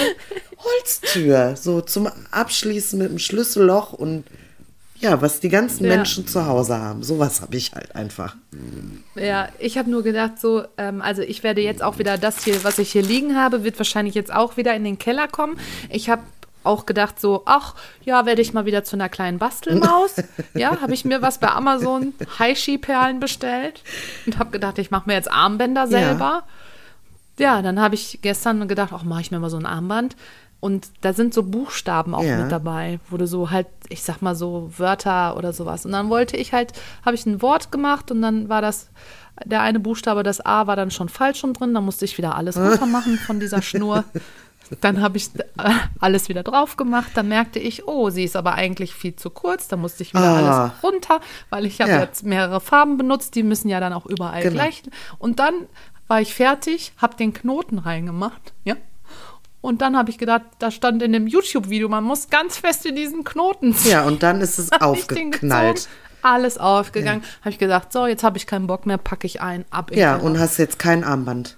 Holztür, 0.59 1.55
so 1.57 1.81
zum 1.81 2.09
Abschließen 2.33 2.99
mit 2.99 3.09
einem 3.11 3.19
Schlüsselloch 3.21 3.93
und 3.93 4.25
ja, 5.01 5.21
was 5.23 5.41
die 5.41 5.49
ganzen 5.49 5.85
Ja. 5.85 5.97
Menschen 5.97 6.27
zu 6.27 6.47
Hause 6.47 6.79
haben. 6.79 7.03
Sowas 7.03 7.41
habe 7.41 7.57
ich 7.57 7.73
halt 7.73 7.97
einfach. 7.97 8.37
Ja, 9.15 9.49
ich 9.59 9.79
habe 9.79 9.91
nur 9.91 10.03
gedacht, 10.03 10.39
so, 10.39 10.65
ähm, 10.77 11.03
also 11.03 11.23
ich 11.23 11.43
werde 11.43 11.63
jetzt 11.63 11.83
auch 11.83 11.99
wieder 11.99 12.19
das 12.19 12.45
hier, 12.45 12.63
was 12.65 12.79
ich 12.79 12.93
hier 12.93 13.03
liegen 13.03 13.37
habe, 13.37 13.65
wird 13.65 13.79
wahrscheinlich 13.79 14.15
jetzt 14.15 14.33
auch 14.33 14.57
wieder 14.57 14.75
in 14.75 14.85
den 14.85 14.99
Keller 14.99 15.27
kommen. 15.27 15.59
Ich 15.89 16.11
habe 16.11 16.23
auch 16.63 16.85
gedacht, 16.85 17.19
so, 17.19 17.43
ach, 17.47 17.75
ja, 18.05 18.27
werde 18.27 18.43
ich 18.43 18.53
mal 18.53 18.67
wieder 18.67 18.85
zu 18.85 18.95
einer 18.97 19.09
kleinen 19.09 19.39
Bastelmaus. 19.39 20.17
ja, 20.55 20.81
habe 20.81 20.93
ich 20.93 21.07
mir 21.07 21.23
was 21.23 21.39
bei 21.39 21.49
Amazon 21.49 22.13
Heishi-Perlen 22.39 23.19
bestellt 23.21 23.83
und 24.27 24.39
habe 24.39 24.51
gedacht, 24.51 24.79
ich 24.79 24.91
mache 24.91 25.09
mir 25.09 25.15
jetzt 25.15 25.31
Armbänder 25.33 25.87
selber. 25.87 26.43
Ja, 27.39 27.63
dann 27.63 27.81
habe 27.81 27.95
ich 27.95 28.19
gestern 28.21 28.69
gedacht, 28.69 28.91
ach, 28.95 29.05
mache 29.05 29.23
ich 29.23 29.31
mir 29.31 29.39
mal 29.39 29.49
so 29.49 29.57
ein 29.57 29.65
Armband. 29.65 30.15
Und 30.61 30.89
da 31.01 31.13
sind 31.15 31.33
so 31.33 31.43
Buchstaben 31.43 32.15
auch 32.15 32.23
Ja. 32.23 32.39
mit 32.43 32.53
dabei, 32.53 33.01
wo 33.09 33.17
du 33.17 33.27
so 33.27 33.51
halt, 33.51 33.67
ich 33.89 34.03
sag 34.03 34.21
mal 34.21 34.35
so 34.35 34.71
Wörter 34.77 35.37
oder 35.39 35.53
sowas. 35.55 35.87
Und 35.87 35.93
dann 35.93 36.11
wollte 36.11 36.37
ich 36.37 36.53
halt, 36.53 36.73
habe 37.05 37.15
ich 37.17 37.25
ein 37.27 37.41
Wort 37.41 37.73
gemacht 37.73 38.11
und 38.11 38.21
dann 38.21 38.49
war 38.51 38.61
das, 38.61 38.91
der 39.45 39.63
eine 39.63 39.81
Buchstabe, 39.81 40.23
das 40.23 40.45
A 40.45 40.67
war 40.67 40.77
dann 40.77 40.91
schon 40.91 41.09
falsch 41.09 41.39
schon 41.41 41.55
drin. 41.55 41.73
Da 41.73 41.81
musste 41.81 42.05
ich 42.05 42.19
wieder 42.19 42.35
alles 42.37 42.57
runter 42.59 42.85
machen 42.87 43.17
von 43.19 43.41
dieser 43.41 43.63
Schnur. 43.63 44.05
Dann 44.83 45.01
habe 45.01 45.17
ich 45.17 45.31
äh, 45.35 45.71
alles 45.99 46.29
wieder 46.29 46.43
drauf 46.43 46.77
gemacht. 46.77 47.11
Dann 47.15 47.27
merkte 47.29 47.59
ich, 47.59 47.89
oh, 47.89 48.11
sie 48.11 48.23
ist 48.25 48.37
aber 48.37 48.55
eigentlich 48.55 48.95
viel 48.95 49.17
zu 49.17 49.31
kurz. 49.31 49.67
Da 49.67 49.77
musste 49.77 50.03
ich 50.03 50.13
wieder 50.13 50.23
Ah. 50.23 50.37
alles 50.65 50.83
runter, 50.85 51.21
weil 51.49 51.65
ich 51.65 51.81
habe 51.81 51.91
Ja. 51.91 52.01
jetzt 52.01 52.23
mehrere 52.25 52.61
Farben 52.61 52.99
benutzt. 52.99 53.35
Die 53.35 53.43
müssen 53.43 53.69
ja 53.71 53.81
dann 53.81 53.93
auch 53.95 54.05
überall 54.07 54.43
Genau. 54.43 54.55
gleich. 54.57 54.83
Und 55.19 55.39
dann 55.41 55.55
war 56.07 56.21
ich 56.21 56.35
fertig, 56.35 56.93
habe 56.99 57.17
den 57.17 57.33
Knoten 57.33 57.79
reingemacht. 57.79 58.53
Ja. 58.65 58.77
Und 59.61 59.83
dann 59.83 59.97
habe 59.97 60.11
ich 60.11 60.17
gedacht, 60.19 60.43
da 60.59 60.71
stand 60.71 61.03
in 61.03 61.13
dem 61.13 61.27
YouTube-Video, 61.27 61.89
man 61.89 62.03
muss 62.05 62.31
ganz 62.31 62.57
fest 62.57 62.87
in 62.87 62.97
diesen 62.97 63.25
Knoten 63.25 63.75
ziehen. 63.75 63.93
Ja, 63.93 64.05
und 64.05 64.23
dann 64.23 64.41
ist 64.41 64.59
es 64.59 64.73
aufgeknallt. 64.81 65.89
alles 66.23 66.57
aufgegangen. 66.59 67.23
Habe 67.41 67.51
ich 67.51 67.59
gesagt, 67.59 67.93
so, 67.93 68.07
jetzt 68.07 68.25
habe 68.25 68.39
ich 68.39 68.47
keinen 68.47 68.67
Bock 68.67 68.87
mehr, 68.87 68.97
packe 68.99 69.27
ich 69.27 69.41
ein, 69.43 69.65
ab 69.71 69.91
Ja, 69.95 70.17
und 70.17 70.39
hast 70.39 70.57
jetzt 70.59 70.79
kein 70.79 71.05
Armband. 71.05 71.57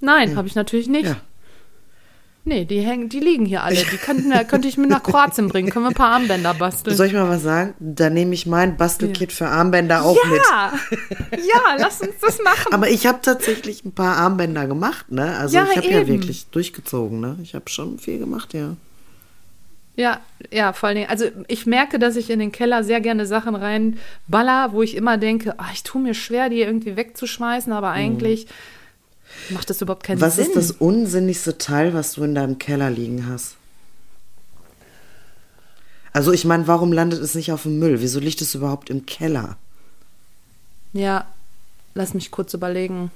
Nein, 0.00 0.36
habe 0.36 0.46
ich 0.48 0.54
natürlich 0.54 0.88
nicht. 0.88 1.06
Ja. 1.08 1.16
Nee, 2.48 2.64
die 2.64 2.80
hängen, 2.80 3.10
die 3.10 3.20
liegen 3.20 3.44
hier 3.44 3.62
alle. 3.62 3.76
Die 3.76 3.98
könnten, 3.98 4.32
könnte 4.48 4.68
ich 4.68 4.78
mit 4.78 4.88
nach 4.88 5.02
Kroatien 5.02 5.48
bringen. 5.48 5.68
Können 5.68 5.84
wir 5.84 5.90
ein 5.90 5.94
paar 5.94 6.12
Armbänder 6.12 6.54
basteln. 6.54 6.96
Soll 6.96 7.08
ich 7.08 7.12
mal 7.12 7.28
was 7.28 7.42
sagen? 7.42 7.74
Da 7.78 8.08
nehme 8.08 8.32
ich 8.32 8.46
mein 8.46 8.78
Bastelkit 8.78 9.32
für 9.32 9.48
Armbänder 9.48 10.02
auch 10.02 10.16
mit. 10.24 10.40
ja, 10.50 10.72
ja, 11.32 11.76
lass 11.78 12.00
uns 12.00 12.14
das 12.22 12.38
machen. 12.42 12.72
Aber 12.72 12.88
ich 12.88 13.06
habe 13.06 13.18
tatsächlich 13.20 13.84
ein 13.84 13.92
paar 13.92 14.16
Armbänder 14.16 14.66
gemacht, 14.66 15.12
ne? 15.12 15.36
Also 15.36 15.56
Ja, 15.56 15.66
ich 15.70 15.76
habe 15.76 15.88
ja 15.88 16.08
wirklich 16.08 16.46
durchgezogen, 16.46 17.20
ne? 17.20 17.36
Ich 17.42 17.54
habe 17.54 17.68
schon 17.68 17.98
viel 17.98 18.18
gemacht, 18.18 18.54
ja. 18.54 18.76
Ja, 19.96 20.20
ja, 20.50 20.72
vor 20.72 20.88
allen 20.88 20.96
Dingen, 20.96 21.10
also 21.10 21.26
ich 21.48 21.66
merke, 21.66 21.98
dass 21.98 22.16
ich 22.16 22.30
in 22.30 22.38
den 22.38 22.52
Keller 22.52 22.82
sehr 22.82 23.00
gerne 23.00 23.26
Sachen 23.26 23.56
reinballer, 23.56 24.72
wo 24.72 24.80
ich 24.80 24.94
immer 24.96 25.18
denke, 25.18 25.54
ah, 25.58 25.66
ich 25.74 25.82
tue 25.82 26.00
mir 26.00 26.14
schwer, 26.14 26.48
die 26.48 26.60
irgendwie 26.60 26.96
wegzuschmeißen, 26.96 27.72
aber 27.72 27.90
eigentlich 27.90 28.46
macht 29.50 29.70
das 29.70 29.80
überhaupt 29.80 30.04
keinen 30.04 30.20
Was 30.20 30.36
Sinn. 30.36 30.46
ist 30.46 30.56
das 30.56 30.70
unsinnigste 30.72 31.58
Teil, 31.58 31.94
was 31.94 32.12
du 32.12 32.24
in 32.24 32.34
deinem 32.34 32.58
Keller 32.58 32.90
liegen 32.90 33.28
hast? 33.28 33.56
Also 36.12 36.32
ich 36.32 36.44
meine, 36.44 36.66
warum 36.66 36.92
landet 36.92 37.20
es 37.20 37.34
nicht 37.34 37.52
auf 37.52 37.62
dem 37.62 37.78
Müll? 37.78 38.00
Wieso 38.00 38.18
liegt 38.18 38.40
es 38.40 38.54
überhaupt 38.54 38.90
im 38.90 39.06
Keller? 39.06 39.56
Ja, 40.92 41.26
lass 41.94 42.14
mich 42.14 42.30
kurz 42.30 42.54
überlegen. 42.54 43.10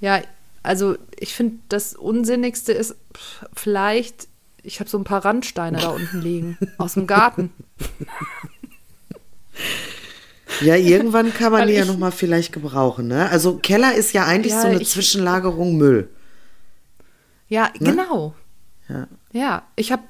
Ja, 0.00 0.20
also 0.62 0.96
ich 1.18 1.34
finde, 1.34 1.58
das 1.68 1.94
Unsinnigste 1.94 2.72
ist 2.72 2.96
vielleicht, 3.54 4.28
ich 4.62 4.80
habe 4.80 4.90
so 4.90 4.98
ein 4.98 5.04
paar 5.04 5.24
Randsteine 5.24 5.78
da 5.78 5.88
unten 5.88 6.20
liegen, 6.20 6.58
aus 6.78 6.94
dem 6.94 7.06
Garten. 7.06 7.52
Ja, 10.60 10.76
irgendwann 10.76 11.32
kann 11.34 11.52
man 11.52 11.66
die 11.68 11.74
ja 11.74 11.82
ich- 11.82 11.88
noch 11.88 11.98
mal 11.98 12.10
vielleicht 12.12 12.52
gebrauchen, 12.52 13.08
ne? 13.08 13.28
Also 13.30 13.56
Keller 13.56 13.94
ist 13.94 14.12
ja 14.12 14.24
eigentlich 14.26 14.52
Ja, 14.52 14.60
so 14.62 14.68
eine 14.68 14.80
ich- 14.80 14.88
Zwischenlagerung 14.88 15.76
Müll. 15.76 16.08
Ja, 17.48 17.70
genau. 17.78 18.34
Ja. 18.88 19.06
Ja, 19.32 19.62
ich 19.76 19.92
habe 19.92 20.02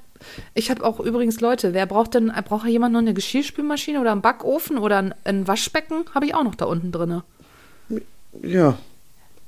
ich 0.54 0.70
hab 0.70 0.80
auch 0.82 1.00
übrigens 1.00 1.40
Leute, 1.40 1.74
wer 1.74 1.86
braucht 1.86 2.14
denn, 2.14 2.32
braucht 2.46 2.66
jemand 2.66 2.92
noch 2.94 3.00
eine 3.00 3.12
Geschirrspülmaschine 3.14 4.00
oder 4.00 4.12
einen 4.12 4.22
Backofen 4.22 4.78
oder 4.78 4.98
ein, 4.98 5.14
ein 5.24 5.46
Waschbecken? 5.46 6.04
Habe 6.14 6.26
ich 6.26 6.34
auch 6.34 6.44
noch 6.44 6.54
da 6.54 6.64
unten 6.66 6.92
drin. 6.92 7.22
Ja. 8.42 8.78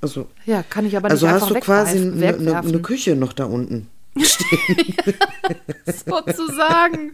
Also, 0.02 0.28
Ja, 0.44 0.62
kann 0.62 0.84
ich 0.86 0.96
aber 0.96 1.08
nicht 1.08 1.22
also 1.22 1.28
hast 1.28 1.48
du 1.50 1.54
quasi 1.60 1.96
eine, 1.98 2.10
eine, 2.12 2.20
wegwerfen. 2.20 2.70
eine 2.70 2.80
Küche 2.82 3.16
noch 3.16 3.32
da 3.32 3.46
unten. 3.46 3.88
sozusagen. 6.06 7.12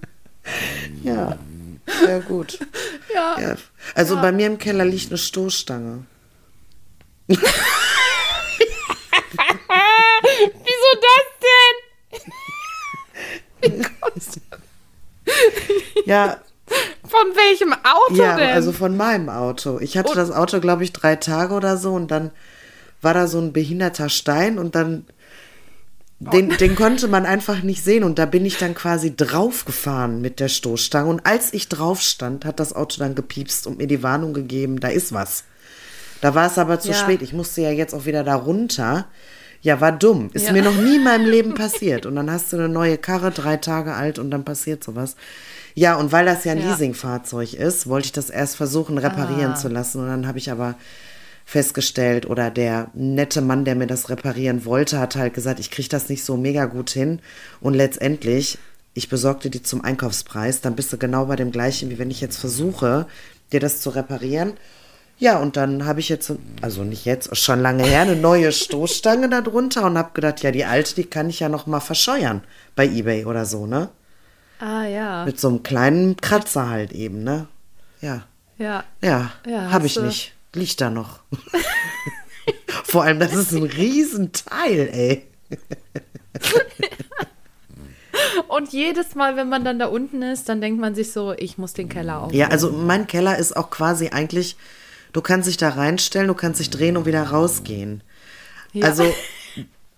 Ja. 1.05 1.37
Ja, 2.07 2.19
gut. 2.21 2.59
Ja. 3.15 3.39
Ja. 3.41 3.57
Also 3.95 4.17
bei 4.17 4.33
mir 4.33 4.47
im 4.47 4.57
Keller 4.59 4.85
liegt 4.87 5.11
eine 5.11 5.19
Stoßstange. 5.19 6.05
Wieso 7.29 7.41
das 11.01 11.13
denn? 13.63 13.87
Ja, 16.07 16.39
Von 17.05 17.35
welchem 17.37 17.73
Auto 17.73 18.15
ja, 18.15 18.37
denn? 18.37 18.51
also 18.51 18.73
von 18.73 18.97
meinem 18.97 19.29
Auto. 19.29 19.79
Ich 19.81 19.99
hatte 19.99 20.11
Und- 20.11 20.17
das 20.17 20.31
Auto, 20.31 20.61
glaube 20.61 20.85
ich, 20.85 20.93
drei 20.93 21.17
Tage 21.17 21.55
oder 21.55 21.77
so 21.77 21.93
und 21.93 22.11
dann 22.11 22.31
war 23.03 23.15
da 23.15 23.27
so 23.27 23.39
ein 23.39 23.53
behinderter 23.53 24.09
Stein 24.09 24.59
und 24.59 24.75
dann 24.75 25.07
den, 26.33 26.51
den 26.51 26.75
konnte 26.77 27.09
man 27.09 27.27
einfach 27.27 27.63
nicht 27.63 27.83
sehen 27.83 28.05
und 28.05 28.19
da 28.19 28.27
bin 28.27 28.45
ich 28.47 28.59
dann 28.59 28.75
quasi 28.75 29.15
draufgefahren 29.17 30.21
mit 30.21 30.41
der 30.41 30.49
Stoßstange 30.49 31.09
und 31.09 31.27
als 31.27 31.53
ich 31.53 31.69
drauf 31.69 32.01
stand, 32.01 32.45
hat 32.45 32.61
das 32.61 32.73
Auto 32.75 32.99
dann 32.99 33.15
gepiepst 33.15 33.67
und 33.67 33.79
mir 33.79 33.87
die 33.87 34.03
Warnung 34.03 34.33
gegeben, 34.35 34.79
da 34.81 34.89
ist 34.89 35.13
was. 35.13 35.45
Da 36.21 36.35
war 36.35 36.47
es 36.47 36.59
aber 36.59 36.79
zu 36.79 36.91
Ja. 36.91 36.95
spät. 36.95 37.23
Ich 37.23 37.33
musste 37.33 37.63
ja 37.63 37.71
jetzt 37.71 37.95
auch 37.95 38.05
wieder 38.07 38.23
da 38.23 38.37
runter. 38.37 39.07
Ja, 39.61 39.81
war 39.81 39.91
dumm. 39.93 40.31
Ist 40.33 40.47
Ja. 40.47 40.53
mir 40.53 40.63
noch 40.63 40.77
nie 40.77 40.97
in 40.97 41.05
meinem 41.05 41.29
Leben 41.29 41.55
passiert. 41.57 42.07
Und 42.07 42.15
dann 42.17 42.31
hast 42.31 42.53
du 42.53 42.57
eine 42.57 42.69
neue 42.69 42.97
Karre, 42.99 43.31
drei 43.33 43.57
Tage 43.57 43.95
alt 43.95 44.19
und 44.21 44.31
dann 44.31 44.45
passiert 44.45 44.85
sowas. 44.85 45.17
Ja, 45.75 45.95
und 45.97 46.13
weil 46.13 46.25
das 46.27 46.45
ja 46.45 46.53
ein 46.53 46.59
Ja. 46.61 46.71
Leasingfahrzeug 46.71 47.55
ist, 47.55 47.89
wollte 47.89 48.07
ich 48.07 48.13
das 48.13 48.31
erst 48.31 48.57
versuchen 48.57 48.99
reparieren 48.99 49.53
Ah. 49.53 49.57
zu 49.57 49.69
lassen. 49.69 50.01
Und 50.01 50.07
dann 50.09 50.27
habe 50.29 50.39
ich 50.39 50.51
aber 50.51 50.75
festgestellt, 51.45 52.27
oder 52.29 52.51
der 52.51 52.91
nette 52.95 53.41
Mann, 53.41 53.65
der 53.65 53.75
mir 53.75 53.87
das 53.87 54.09
reparieren 54.09 54.65
wollte, 54.65 54.99
hat 54.99 55.17
halt 55.17 55.35
gesagt, 55.35 55.61
ich 55.61 55.71
kriege 55.71 55.89
das 55.89 56.09
nicht 56.09 56.25
so 56.25 56.37
mega 56.37 56.67
gut 56.67 56.91
hin. 56.91 57.21
Und 57.61 57.75
letztendlich, 57.75 58.59
ich 58.95 59.09
besorgte 59.09 59.51
die 59.51 59.63
zum 59.63 59.83
Einkaufspreis, 59.83 60.61
dann 60.61 60.77
bist 60.77 60.93
du 60.93 60.99
genau 60.99 61.27
bei 61.27 61.37
dem 61.37 61.53
gleichen, 61.53 61.91
wie 61.91 61.99
wenn 61.99 62.11
ich 62.11 62.21
jetzt 62.21 62.39
versuche, 62.39 63.07
dir 63.53 63.61
das 63.61 63.81
zu 63.81 63.91
reparieren. 63.91 64.55
Ja, 65.19 65.39
und 65.39 65.57
dann 65.57 65.85
habe 65.85 66.01
ich 66.01 66.09
jetzt, 66.09 66.33
also 66.63 66.83
nicht 66.83 67.05
jetzt, 67.05 67.37
schon 67.37 67.61
lange 67.61 67.85
her, 67.85 68.01
eine 68.01 68.17
neue 68.17 68.51
Stoßstange 68.53 69.29
da 69.29 69.41
drunter 69.41 69.85
und 69.85 69.97
habe 69.97 70.11
gedacht, 70.15 70.43
ja, 70.43 70.51
die 70.51 70.65
alte, 70.65 70.95
die 70.95 71.05
kann 71.05 71.31
ich 71.31 71.41
ja 71.41 71.49
noch 71.49 71.67
mal 71.67 71.81
verscheuern 71.81 72.43
bei 72.75 72.89
Ebay 72.89 73.25
oder 73.27 73.47
so, 73.47 73.67
ne? 73.67 73.91
ah, 74.59 74.85
ja. 74.85 75.25
Mit 75.25 75.39
so 75.39 75.49
einem 75.49 75.63
kleinen 75.63 76.17
Kratzer 76.17 76.69
halt 76.69 76.93
eben, 76.93 77.25
ne? 77.25 77.47
Ja. 78.01 78.23
Ja. 78.59 78.85
Ja, 79.03 79.33
Ja, 79.47 79.71
habe 79.71 79.87
ich 79.87 79.99
nicht. 79.99 80.35
Liegt 80.55 80.81
da 80.81 80.91
noch. 80.91 81.21
Vor 82.85 83.05
allem, 83.05 83.21
das 83.21 83.35
ist 83.35 83.53
ein 83.53 83.63
Riesenteil, 83.63 84.91
ey. 84.93 85.27
Und 88.49 88.73
jedes 88.73 89.15
Mal, 89.15 89.37
wenn 89.37 89.49
man 89.49 89.65
dann 89.65 89.79
da 89.79 89.87
unten 89.87 90.23
ist, 90.23 90.49
dann 90.49 90.61
denkt 90.61 90.81
man 90.81 90.95
sich 90.95 91.13
so, 91.13 91.33
ich 91.33 91.57
muss 91.57 91.73
den 91.73 91.89
Keller 91.89 92.23
auf. 92.23 92.33
Ja, 92.33 92.49
also 92.49 92.71
mein 92.71 93.07
Keller 93.07 93.39
ist 93.39 93.57
auch 93.57 93.71
quasi 93.71 94.09
eigentlich, 94.09 94.57
du 95.13 95.23
kannst 95.23 95.49
dich 95.49 95.57
da 95.57 95.71
reinstellen, 95.71 96.29
du 96.29 96.35
kannst 96.35 96.61
dich 96.61 96.69
drehen 96.69 96.97
und 96.97 97.07
wieder 97.07 97.23
rausgehen. 97.23 98.03
Ja. 98.73 98.87
Also, 98.87 99.15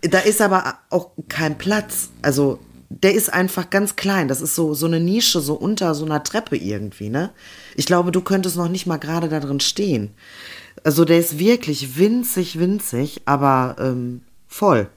da 0.03 0.21
ist 0.21 0.41
aber 0.41 0.79
auch 0.91 1.11
kein 1.29 1.59
Platz. 1.59 2.11
Also, 2.23 2.61
der 3.03 3.15
ist 3.15 3.33
einfach 3.33 3.71
ganz 3.71 3.97
klein. 3.97 4.29
Das 4.29 4.41
ist 4.41 4.55
so, 4.55 4.75
so 4.75 4.87
eine 4.87 5.01
Nische, 5.01 5.41
so 5.41 5.55
unter 5.55 5.95
so 5.95 6.05
einer 6.05 6.23
Treppe 6.23 6.57
irgendwie, 6.57 7.09
ne? 7.09 7.31
Ich 7.77 7.87
glaube, 7.87 8.13
du 8.13 8.21
könntest 8.21 8.57
noch 8.57 8.69
nicht 8.69 8.87
mal 8.87 8.99
gerade 8.99 9.29
da 9.29 9.41
drin 9.41 9.61
stehen. 9.61 10.11
Also, 10.83 11.05
der 11.05 11.19
ist 11.19 11.39
wirklich 11.39 11.99
winzig, 11.99 12.59
winzig, 12.59 13.23
aber 13.25 13.77
ähm, 13.79 14.23
voll. 14.47 14.89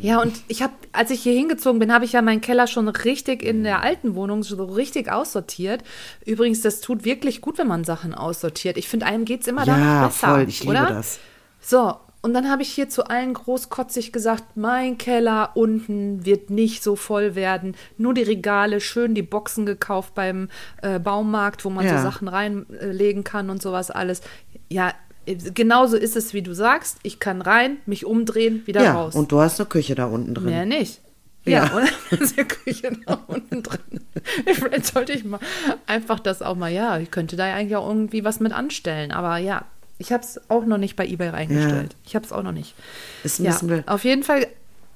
Ja, 0.00 0.20
und 0.20 0.32
ich 0.48 0.62
habe, 0.62 0.72
als 0.92 1.10
ich 1.10 1.22
hier 1.22 1.34
hingezogen 1.34 1.78
bin, 1.78 1.92
habe 1.92 2.04
ich 2.04 2.12
ja 2.12 2.22
meinen 2.22 2.40
Keller 2.40 2.66
schon 2.66 2.88
richtig 2.88 3.42
in 3.44 3.62
der 3.62 3.82
alten 3.82 4.14
Wohnung 4.16 4.42
so 4.42 4.62
richtig 4.64 5.10
aussortiert. 5.10 5.84
Übrigens, 6.26 6.62
das 6.62 6.80
tut 6.80 7.04
wirklich 7.04 7.40
gut, 7.40 7.58
wenn 7.58 7.68
man 7.68 7.84
Sachen 7.84 8.12
aussortiert. 8.12 8.76
Ich 8.76 8.88
finde, 8.88 9.06
einem 9.06 9.24
geht's 9.24 9.46
immer 9.46 9.64
Ja, 9.66 9.74
danach 9.76 10.06
besser. 10.08 10.28
voll, 10.28 10.48
ich 10.48 10.60
liebe 10.60 10.72
oder? 10.72 10.86
das. 10.86 11.20
So, 11.60 11.94
und 12.22 12.34
dann 12.34 12.50
habe 12.50 12.62
ich 12.62 12.68
hier 12.70 12.88
zu 12.88 13.04
allen 13.06 13.32
großkotzig 13.34 14.12
gesagt, 14.12 14.56
mein 14.56 14.98
Keller 14.98 15.52
unten 15.54 16.24
wird 16.26 16.50
nicht 16.50 16.82
so 16.82 16.94
voll 16.96 17.34
werden. 17.34 17.74
Nur 17.96 18.12
die 18.14 18.22
Regale, 18.22 18.80
schön 18.80 19.14
die 19.14 19.22
Boxen 19.22 19.64
gekauft 19.66 20.14
beim 20.14 20.48
äh, 20.82 20.98
Baumarkt, 20.98 21.64
wo 21.64 21.70
man 21.70 21.86
Ja. 21.86 21.96
so 21.98 22.02
Sachen 22.04 22.28
reinlegen 22.28 23.24
kann 23.24 23.48
und 23.50 23.62
sowas 23.62 23.90
alles. 23.90 24.20
Ja, 24.68 24.92
äh, 25.26 25.34
genauso 25.34 25.96
ist 25.96 26.14
es, 26.16 26.34
wie 26.34 26.42
du 26.42 26.54
sagst. 26.54 26.98
Ich 27.02 27.20
kann 27.20 27.40
rein, 27.42 27.78
mich 27.86 28.04
umdrehen, 28.04 28.66
wieder 28.66 28.82
Ja, 28.82 28.92
raus. 28.94 29.14
und 29.14 29.32
du 29.32 29.40
hast 29.40 29.58
eine 29.60 29.68
Küche 29.68 29.94
da 29.94 30.04
unten 30.06 30.34
drin. 30.34 30.46
Mehr 30.46 30.66
nicht. 30.66 31.00
Ja. 31.46 31.64
Ja, 31.64 31.72
oder? 31.74 31.88
ist 32.22 32.36
die 32.38 32.44
Küche 32.44 32.92
da 33.06 33.18
unten 33.28 33.62
drin. 33.62 33.80
Vielleicht 34.46 34.86
sollte 34.86 35.12
ich 35.14 35.24
mal 35.24 35.40
einfach 35.86 36.20
das 36.20 36.42
auch 36.42 36.54
mal, 36.54 36.70
ja, 36.70 36.98
ich 36.98 37.10
könnte 37.10 37.36
da 37.36 37.48
ja 37.48 37.54
eigentlich 37.54 37.76
auch 37.76 37.88
irgendwie 37.88 38.24
was 38.24 38.40
mit 38.40 38.52
anstellen. 38.52 39.10
Aber 39.10 39.38
ja, 39.38 39.64
ich 40.00 40.10
habe 40.12 40.24
es 40.24 40.40
auch 40.50 40.64
noch 40.64 40.78
nicht 40.78 40.96
bei 40.96 41.06
eBay 41.06 41.28
reingestellt. 41.28 41.94
Ich 42.04 42.16
habe 42.16 42.24
es 42.26 42.32
auch 42.32 42.42
noch 42.42 42.50
nicht. 42.52 42.74
Ist 43.22 43.38
ein 43.38 43.44
Ja, 43.44 43.52
bisschen 43.52 43.68
wild. 43.68 43.86
auf 43.86 44.02
jeden 44.02 44.22
Fall. 44.24 44.46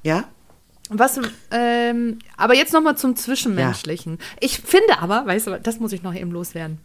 Ja? 0.02 0.25
Was, 0.90 1.18
ähm, 1.50 2.18
aber 2.37 2.54
jetzt 2.54 2.73
noch 2.73 2.82
mal 2.82 2.96
zum 2.96 3.14
Zwischenmenschlichen. 3.16 4.18
Ich 4.40 4.58
finde 4.61 4.99
aber, 4.99 5.25
weißt 5.26 5.46
du, 5.46 5.61
das 5.62 5.78
muss 5.80 5.92
ich 5.92 6.02
noch 6.02 6.14
eben 6.14 6.30
loswerden. 6.32 6.78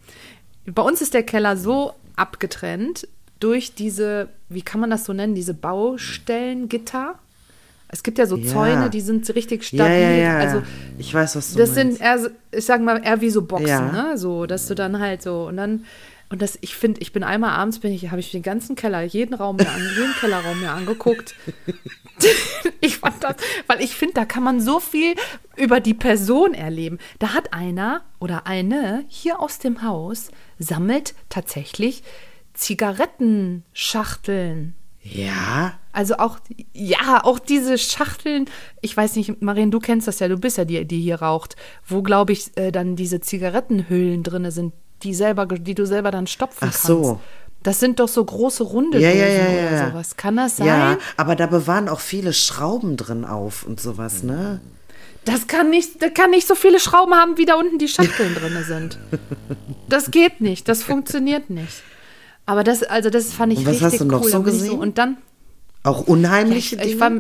Bei 0.68 0.82
uns 0.84 1.02
ist 1.02 1.14
der 1.14 1.24
Keller 1.24 1.58
so 1.58 1.94
abgetrennt 2.16 3.08
durch 3.40 3.74
diese, 3.74 4.30
wie 4.50 4.62
kann 4.62 4.80
man 4.82 4.90
das 4.90 5.06
so 5.06 5.14
nennen, 5.14 5.34
diese 5.36 5.54
Baustellengitter. 5.54 7.16
Es 7.92 8.04
gibt 8.04 8.20
ja 8.20 8.26
so 8.28 8.38
Ja. 8.38 8.52
Zäune, 8.54 8.90
die 8.90 9.02
sind 9.02 9.28
richtig 9.34 9.64
stabil. 9.64 9.86
Ja, 9.86 10.00
ja, 10.00 10.12
ja. 10.12 10.38
Also 10.38 10.58
ja. 10.58 10.64
ich 11.00 11.14
weiß, 11.14 11.36
was 11.36 11.54
du 11.54 11.58
das 11.60 11.76
meinst. 11.76 11.98
sind 11.98 12.02
eher, 12.06 12.32
ich 12.52 12.66
sag 12.66 12.82
mal, 12.82 13.02
eher 13.04 13.20
wie 13.22 13.30
so 13.32 13.42
Boxen, 13.42 13.68
Ja. 13.68 13.92
ne? 13.92 14.18
So, 14.18 14.46
dass 14.46 14.68
du 14.68 14.76
dann 14.76 15.00
halt 15.00 15.24
so 15.24 15.48
und 15.48 15.58
dann 15.58 15.86
und 16.30 16.42
das, 16.44 16.60
ich 16.62 16.76
finde, 16.76 17.02
ich 17.02 17.12
bin 17.12 17.24
einmal 17.24 17.50
abends 17.52 17.80
bin 17.80 17.92
ich, 17.92 18.12
habe 18.12 18.20
ich 18.20 18.30
den 18.32 18.44
ganzen 18.44 18.76
Keller, 18.76 19.02
jeden 19.02 19.34
Raum 19.34 19.56
mir 19.56 19.70
an, 19.70 19.82
jeden 19.98 20.14
Kellerraum 20.14 20.60
mir 20.60 20.72
angeguckt. 20.72 21.34
ich 22.82 22.98
fand 22.98 23.24
das, 23.24 23.38
weil 23.66 23.82
ich 23.82 23.96
finde, 23.96 24.14
da 24.14 24.26
kann 24.26 24.44
man 24.44 24.62
so 24.62 24.80
viel 24.80 25.16
über 25.58 25.80
die 25.80 25.96
Person 25.96 26.54
erleben. 26.54 27.00
Da 27.18 27.34
hat 27.34 27.54
einer 27.54 28.04
oder 28.20 28.46
eine 28.46 29.06
hier 29.08 29.40
aus 29.40 29.58
dem 29.58 29.82
Haus 29.82 30.30
sammelt 30.60 31.16
tatsächlich 31.30 32.04
Zigarettenschachteln. 32.54 34.76
Ja, 35.02 35.80
Also 35.92 36.18
auch, 36.18 36.40
ja, 36.74 37.24
auch 37.24 37.40
diese 37.40 37.78
Schachteln, 37.78 38.46
ich 38.82 38.96
weiß 38.96 39.16
nicht, 39.16 39.42
Marien, 39.42 39.72
du 39.72 39.80
kennst 39.80 40.08
das 40.08 40.20
ja, 40.20 40.28
du 40.28 40.38
bist 40.38 40.58
ja 40.58 40.66
die, 40.66 40.86
die 40.86 41.02
hier 41.02 41.22
raucht, 41.22 41.56
wo, 41.88 42.04
glaube 42.04 42.34
ich, 42.34 42.56
äh, 42.58 42.72
dann 42.72 42.96
diese 42.96 43.20
Zigarettenhüllen 43.20 44.22
drin 44.22 44.52
sind, 44.52 44.74
die, 45.04 45.14
selber, 45.14 45.46
die 45.46 45.76
du 45.76 45.86
selber 45.86 46.12
dann 46.12 46.28
stopfen 46.28 46.58
Ach 46.62 46.72
kannst. 46.72 46.84
so. 46.84 47.20
Das 47.62 47.80
sind 47.82 48.00
doch 48.00 48.08
so 48.08 48.24
große 48.24 48.64
runde 48.64 49.00
Ja, 49.00 49.10
Dosen 49.10 49.22
ja, 49.22 49.28
ja, 49.28 49.44
oder 49.50 49.72
ja. 49.72 49.90
sowas. 49.92 50.16
Kann 50.16 50.38
das 50.38 50.58
sein? 50.58 50.68
ja, 50.68 50.98
aber 51.18 51.36
da 51.36 51.46
bewahren 51.48 51.90
auch 51.90 52.00
viele 52.00 52.32
Schrauben 52.34 52.96
drin 52.96 53.26
auf 53.26 53.64
und 53.64 53.82
sowas, 53.82 54.24
ne? 54.24 54.62
Das 55.26 55.48
kann 55.48 55.70
nicht, 55.70 56.02
das 56.02 56.14
kann 56.14 56.30
nicht 56.32 56.48
so 56.48 56.56
viele 56.56 56.80
Schrauben 56.80 57.14
haben, 57.14 57.38
wie 57.38 57.46
da 57.46 57.56
unten 57.56 57.78
die 57.78 57.90
Schachteln 57.90 58.34
drin 58.34 58.64
sind. 58.66 58.98
Das 59.90 60.10
geht 60.12 60.40
nicht, 60.40 60.70
das 60.70 60.84
funktioniert 60.84 61.50
nicht. 61.50 61.84
Aber 62.46 62.64
das, 62.64 62.82
also 62.84 63.10
das 63.10 63.34
fand 63.34 63.52
ich 63.54 63.60
Und 63.60 63.66
was 63.66 63.74
richtig 63.74 63.92
hast 63.92 64.00
du 64.02 64.06
noch 64.06 64.24
cool. 64.24 64.30
so 64.32 64.40
ich 64.40 64.46
gesehen? 64.46 64.80
und 64.80 64.98
dann, 64.98 65.18
Auch 65.84 66.08
unheimliche 66.08 66.78
ich, 66.78 66.82
ich 66.82 66.88
Dinge. 66.98 67.02
war, 67.02 67.12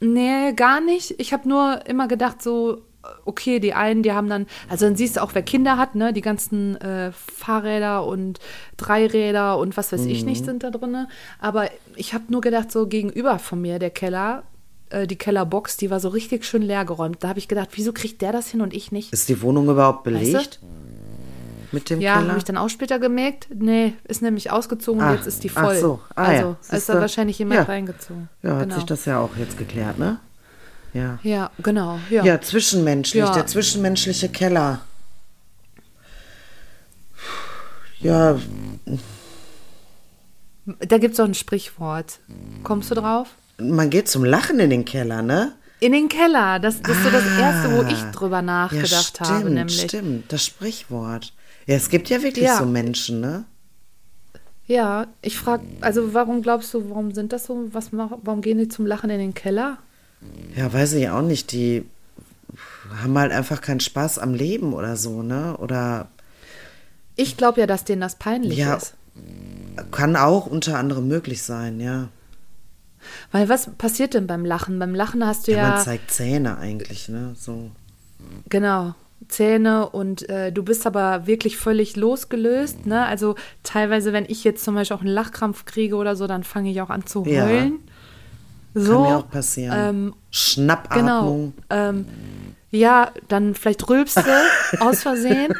nee, 0.00 0.52
gar 0.52 0.80
nicht. 0.80 1.14
Ich 1.18 1.32
habe 1.32 1.48
nur 1.48 1.84
immer 1.86 2.06
gedacht, 2.08 2.40
so, 2.42 2.82
okay, 3.24 3.58
die 3.60 3.74
einen, 3.74 4.02
die 4.02 4.12
haben 4.12 4.28
dann, 4.28 4.46
also 4.68 4.86
dann 4.86 4.96
siehst 4.96 5.16
du 5.16 5.22
auch, 5.22 5.30
wer 5.34 5.42
Kinder 5.42 5.76
hat, 5.78 5.94
ne, 5.94 6.12
die 6.12 6.20
ganzen 6.20 6.76
äh, 6.80 7.12
Fahrräder 7.12 8.04
und 8.04 8.38
Dreiräder 8.76 9.58
und 9.58 9.76
was 9.76 9.92
weiß 9.92 10.04
ich 10.06 10.24
nicht 10.24 10.42
Mhm. 10.42 10.44
sind 10.46 10.62
da 10.62 10.70
drin. 10.70 11.06
Aber 11.40 11.68
ich 11.96 12.14
habe 12.14 12.24
nur 12.28 12.40
gedacht, 12.40 12.70
so 12.70 12.86
gegenüber 12.86 13.38
von 13.38 13.60
mir, 13.60 13.78
der 13.78 13.90
Keller, 13.90 14.42
äh, 14.90 15.06
die 15.06 15.16
Kellerbox, 15.16 15.76
die 15.76 15.90
war 15.90 16.00
so 16.00 16.08
richtig 16.08 16.44
schön 16.44 16.62
leergeräumt. 16.62 17.22
Da 17.24 17.28
habe 17.28 17.38
ich 17.38 17.48
gedacht, 17.48 17.70
wieso 17.72 17.92
kriegt 17.92 18.22
der 18.22 18.32
das 18.32 18.48
hin 18.48 18.60
und 18.60 18.72
ich 18.74 18.92
nicht? 18.92 19.12
Ist 19.12 19.28
die 19.28 19.42
Wohnung 19.42 19.68
überhaupt 19.68 20.06
Weißt 20.06 20.16
du? 20.16 20.20
belegt? 20.32 20.60
Mit 21.72 21.90
dem 21.90 22.00
Ja, 22.00 22.14
habe 22.24 22.38
ich 22.38 22.44
dann 22.44 22.56
auch 22.56 22.68
später 22.68 22.98
gemerkt. 23.00 23.48
Nee, 23.52 23.94
ist 24.04 24.22
nämlich 24.22 24.52
ausgezogen 24.52 25.02
und 25.02 25.08
Ah, 25.08 25.14
jetzt 25.14 25.26
ist 25.26 25.42
die 25.42 25.50
ach 25.56 25.64
voll. 25.64 25.76
so. 25.76 26.00
Ah, 26.14 26.24
also 26.24 26.56
ja. 26.70 26.76
ist 26.76 26.88
da 26.88 27.00
wahrscheinlich 27.00 27.38
jemand 27.40 27.56
Ja. 27.60 27.64
reingezogen. 27.64 28.28
ja, 28.42 28.52
hat 28.54 28.60
genau. 28.62 28.74
sich 28.76 28.84
das 28.84 29.04
ja 29.04 29.18
auch 29.18 29.36
jetzt 29.36 29.58
geklärt, 29.58 29.98
ne? 29.98 30.18
Ja. 30.96 31.18
Ja, 31.22 31.50
genau. 31.62 31.98
Ja. 32.10 32.24
Ja, 32.24 32.40
zwischenmenschlich, 32.40 33.22
Ja. 33.22 33.32
der 33.32 33.46
zwischenmenschliche 33.46 34.28
Keller. 34.28 34.80
Ja, 38.00 38.38
Da 40.80 40.98
gibt 40.98 41.12
es 41.12 41.18
doch 41.18 41.24
ein 41.26 41.34
Sprichwort. 41.34 42.18
Kommst 42.64 42.90
du 42.90 42.94
drauf? 42.94 43.28
man 43.58 43.88
geht 43.88 44.06
zum 44.08 44.22
Lachen 44.24 44.58
in 44.60 44.68
den 44.70 44.84
Keller, 44.84 45.22
ne? 45.22 45.52
In 45.80 45.92
den 45.92 46.08
Keller. 46.08 46.58
Das, 46.58 46.82
das 46.82 46.96
ist 46.96 47.04
so 47.04 47.10
das 47.10 47.24
Erste, 47.38 47.72
wo 47.76 47.82
ich 47.90 47.96
Ah. 48.02 48.10
drüber 48.12 48.36
Ja, 48.36 48.42
nachgedacht 48.42 48.90
stimmt, 49.16 49.30
habe, 49.30 49.50
nämlich. 49.50 49.80
stimmt. 49.80 50.30
Das 50.32 50.44
Sprichwort. 50.44 51.32
Ja, 51.66 51.76
es 51.76 51.88
gibt 51.88 52.08
ja 52.10 52.22
wirklich 52.22 52.44
Ja. 52.44 52.58
so 52.58 52.66
Menschen, 52.66 53.20
ne? 53.20 53.44
Ja, 54.66 55.06
ich 55.22 55.38
frage, 55.38 55.62
also 55.80 56.12
warum 56.12 56.42
glaubst 56.42 56.74
du, 56.74 56.90
warum 56.90 57.12
sind 57.14 57.32
das 57.32 57.44
so? 57.46 57.68
Was, 57.72 57.90
warum 57.92 58.40
gehen 58.42 58.58
die 58.58 58.68
zum 58.68 58.84
Lachen 58.86 59.08
in 59.10 59.18
den 59.20 59.34
Keller? 59.34 59.78
Ja, 60.56 60.72
weiß 60.72 60.94
ich 60.94 61.08
auch 61.08 61.22
nicht. 61.22 61.52
Die 61.52 61.84
haben 63.02 63.18
halt 63.18 63.32
einfach 63.32 63.60
keinen 63.60 63.80
Spaß 63.80 64.18
am 64.18 64.34
Leben 64.34 64.72
oder 64.72 64.96
so, 64.96 65.22
ne? 65.22 65.56
Oder 65.58 66.08
Ich 67.16 67.36
glaube 67.36 67.60
ja, 67.60 67.66
dass 67.66 67.84
denen 67.84 68.00
das 68.00 68.16
peinlich 68.16 68.58
Ja. 68.58 68.74
ist. 68.76 68.94
kann 69.90 70.16
auch 70.16 70.46
unter 70.46 70.78
anderem 70.78 71.08
möglich 71.08 71.42
sein, 71.42 71.80
ja. 71.80 72.08
Weil 73.32 73.48
was 73.48 73.70
passiert 73.78 74.14
denn 74.14 74.26
beim 74.26 74.44
Lachen? 74.44 74.78
Beim 74.78 74.94
Lachen 74.94 75.24
hast 75.26 75.46
du 75.46 75.52
Ja, 75.52 75.58
ja, 75.58 75.70
man 75.70 75.80
zeigt 75.84 76.10
Zähne 76.10 76.58
eigentlich, 76.58 77.08
ne? 77.08 77.34
So. 77.38 77.70
genau 78.48 78.94
Zähne 79.28 79.88
und 79.88 80.28
äh, 80.28 80.52
du 80.52 80.62
bist 80.62 80.86
aber 80.86 81.26
wirklich 81.26 81.56
völlig 81.56 81.96
losgelöst. 81.96 82.86
Ne? 82.86 83.04
Also 83.06 83.34
teilweise, 83.62 84.12
wenn 84.12 84.26
ich 84.26 84.44
jetzt 84.44 84.62
zum 84.64 84.74
Beispiel 84.74 84.96
auch 84.96 85.00
einen 85.00 85.10
Lachkrampf 85.10 85.64
kriege 85.64 85.96
oder 85.96 86.14
so, 86.16 86.26
dann 86.26 86.44
fange 86.44 86.70
ich 86.70 86.80
auch 86.80 86.90
an 86.90 87.06
zu 87.06 87.24
Ja. 87.26 87.46
Heulen. 88.76 88.86
Kann 88.86 88.94
So, 88.94 89.00
mir 89.08 89.16
auch 89.16 89.30
passieren. 89.30 89.74
ähm, 89.76 90.14
Schnappatmung. 90.30 91.52
Genau. 91.68 91.88
Ähm, 91.88 92.06
ja, 92.70 93.10
dann 93.28 93.54
vielleicht 93.54 93.88
rülpst 93.88 94.18
du 94.18 94.80
aus 94.80 95.02
Versehen. 95.02 95.54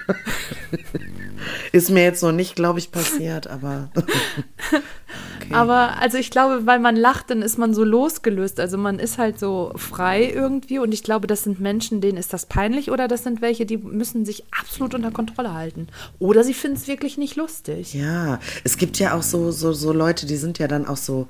Ist 1.73 1.91
mir 1.91 2.03
jetzt 2.03 2.23
noch 2.23 2.33
nicht, 2.33 2.57
glaube 2.57 2.79
ich, 2.79 2.91
passiert, 2.91 3.47
aber 3.47 3.91
Aber 5.53 5.99
also 6.01 6.19
ich 6.19 6.31
glaube, 6.33 6.67
weil 6.67 6.81
man 6.81 6.97
lacht, 6.97 7.31
dann 7.31 7.41
ist 7.41 7.57
man 7.57 7.73
so 7.73 7.85
losgelöst. 7.85 8.59
Also 8.59 8.79
man 8.79 8.99
ist 8.99 9.17
halt 9.17 9.39
so 9.39 9.73
frei 9.77 10.29
irgendwie. 10.35 10.81
Und 10.81 10.93
ich 10.93 11.05
glaube, 11.05 11.29
das 11.29 11.45
sind 11.45 11.61
Menschen, 11.61 12.01
denen 12.01 12.19
ist 12.19 12.33
das 12.33 12.47
peinlich 12.47 12.91
oder 12.91 13.07
das 13.07 13.23
sind 13.23 13.41
welche, 13.43 13.65
die 13.65 13.77
müssen 13.77 14.25
sich 14.25 14.45
absolut 14.59 14.95
unter 14.95 15.13
Kontrolle 15.13 15.55
halten. 15.55 15.87
Oder 16.19 16.43
sie 16.43 16.55
finden 16.55 16.77
es 16.77 16.89
wirklich 16.89 17.17
nicht 17.17 17.37
lustig. 17.37 17.95
ja, 17.95 18.41
es 18.65 18.77
gibt 18.77 18.99
ja 18.99 19.15
auch 19.15 19.23
so, 19.23 19.53
so, 19.53 19.73
so 19.73 19.93
Leute, 19.93 20.27
die 20.27 20.37
sind 20.37 20.59
ja 20.59 20.67
dann 20.67 20.87
auch 20.87 20.97
so, 20.97 21.29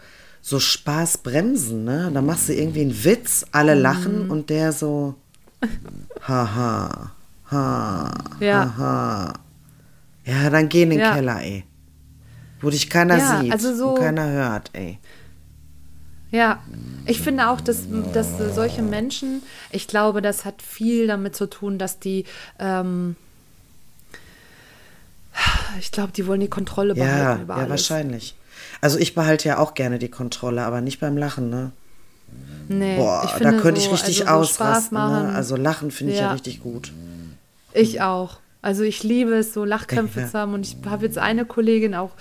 so 0.48 0.60
Spaßbremsen, 0.60 1.82
ne? 1.84 2.08
Da 2.14 2.22
machst 2.22 2.48
du 2.48 2.54
irgendwie 2.54 2.82
einen 2.82 3.04
Witz, 3.04 3.44
alle 3.50 3.74
Mhm. 3.74 3.82
lachen 3.82 4.30
und 4.30 4.48
der 4.48 4.72
so, 4.72 5.16
haha, 6.28 7.10
ha, 7.50 8.12
Ja. 8.38 8.72
haha. 8.78 9.34
Ja, 10.24 10.50
dann 10.50 10.68
geh 10.68 10.82
in 10.84 10.90
den 10.90 11.00
Ja. 11.00 11.14
Keller, 11.14 11.42
ey. 11.42 11.64
Wo 12.60 12.70
dich 12.70 12.88
keiner 12.88 13.18
Ja, 13.18 13.40
sieht 13.40 13.52
also 13.52 13.74
so- 13.74 13.88
und 13.88 13.98
keiner 13.98 14.28
hört, 14.30 14.70
ey. 14.72 14.98
Ja, 16.30 16.60
ich 17.06 17.20
finde 17.20 17.48
auch, 17.50 17.60
dass, 17.60 17.86
dass 18.12 18.36
solche 18.54 18.82
Menschen, 18.82 19.42
ich 19.70 19.88
glaube, 19.88 20.22
das 20.22 20.44
hat 20.44 20.62
viel 20.62 21.08
damit 21.08 21.34
zu 21.34 21.46
tun, 21.48 21.76
dass 21.78 21.98
die, 21.98 22.24
ähm, 22.60 23.16
ich 25.80 25.90
glaube, 25.90 26.12
die 26.12 26.26
wollen 26.26 26.40
die 26.40 26.48
Kontrolle 26.48 26.94
Ja, 26.94 27.04
behalten 27.04 27.42
über 27.42 27.54
ja, 27.54 27.60
alles. 27.62 27.70
wahrscheinlich. 27.70 28.34
Also 28.86 29.00
ich 29.00 29.16
behalte 29.16 29.48
ja 29.48 29.58
auch 29.58 29.74
gerne 29.74 29.98
die 29.98 30.08
Kontrolle, 30.08 30.62
aber 30.62 30.80
nicht 30.80 31.00
beim 31.00 31.16
Lachen, 31.16 31.50
ne? 31.50 31.72
Nee, 32.68 32.96
Boah, 32.98 33.24
ich 33.24 33.32
da 33.32 33.50
könnte 33.50 33.80
so, 33.80 33.88
ich 33.88 33.92
richtig 33.92 34.28
also 34.28 34.44
so 34.44 34.54
Spaß 34.54 34.68
ausrasten. 34.68 34.94
machen. 34.96 35.26
Ne? 35.26 35.34
Also 35.34 35.56
Lachen 35.56 35.90
finde 35.90 36.12
ich 36.12 36.20
ja. 36.20 36.26
Ja. 36.26 36.32
richtig 36.34 36.62
gut. 36.62 36.92
Ich 37.72 38.00
auch. 38.00 38.38
Also 38.62 38.84
ich 38.84 39.02
liebe 39.02 39.34
es, 39.34 39.52
so 39.52 39.64
Lachkrämpfe 39.64 40.20
Ja. 40.22 40.28
zu 40.28 40.38
haben. 40.38 40.54
Und 40.54 40.64
ich 40.64 40.76
habe 40.88 41.04
jetzt 41.04 41.18
eine 41.18 41.44
Kollegin 41.44 41.96
auch, 41.96 42.12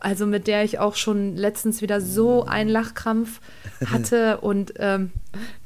also 0.00 0.26
mit 0.26 0.46
der 0.46 0.64
ich 0.64 0.78
auch 0.78 0.94
schon 0.94 1.36
letztens 1.36 1.82
wieder 1.82 2.00
so 2.00 2.44
einen 2.44 2.70
Lachkrampf 2.70 3.40
hatte. 3.86 4.38
und 4.38 4.74
ähm, 4.78 5.10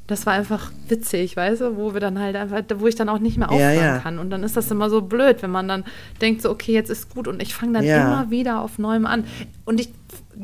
das 0.07 0.25
war 0.25 0.33
einfach 0.33 0.71
witzig, 0.89 1.37
weißt 1.37 1.61
du, 1.61 1.77
wo 1.77 1.93
wir 1.93 2.01
dann 2.01 2.19
halt 2.19 2.35
einfach, 2.35 2.61
wo 2.79 2.87
ich 2.87 2.95
dann 2.95 3.07
auch 3.07 3.19
nicht 3.19 3.37
mehr 3.37 3.47
Ja, 3.47 3.53
aufhören 3.53 3.75
ja. 3.95 3.99
kann. 3.99 4.19
Und 4.19 4.29
dann 4.29 4.43
ist 4.43 4.57
das 4.57 4.69
immer 4.69 4.89
so 4.89 5.01
blöd, 5.01 5.41
wenn 5.41 5.51
man 5.51 5.67
dann 5.69 5.85
denkt, 6.19 6.41
so, 6.41 6.49
okay, 6.49 6.73
jetzt 6.73 6.89
ist 6.89 7.13
gut. 7.13 7.29
Und 7.29 7.41
ich 7.41 7.53
fange 7.53 7.73
dann 7.73 7.85
Ja. 7.85 8.01
immer 8.01 8.29
wieder 8.29 8.59
auf 8.59 8.77
Neuem 8.77 9.05
an. 9.05 9.23
Und 9.63 9.79
ich 9.79 9.89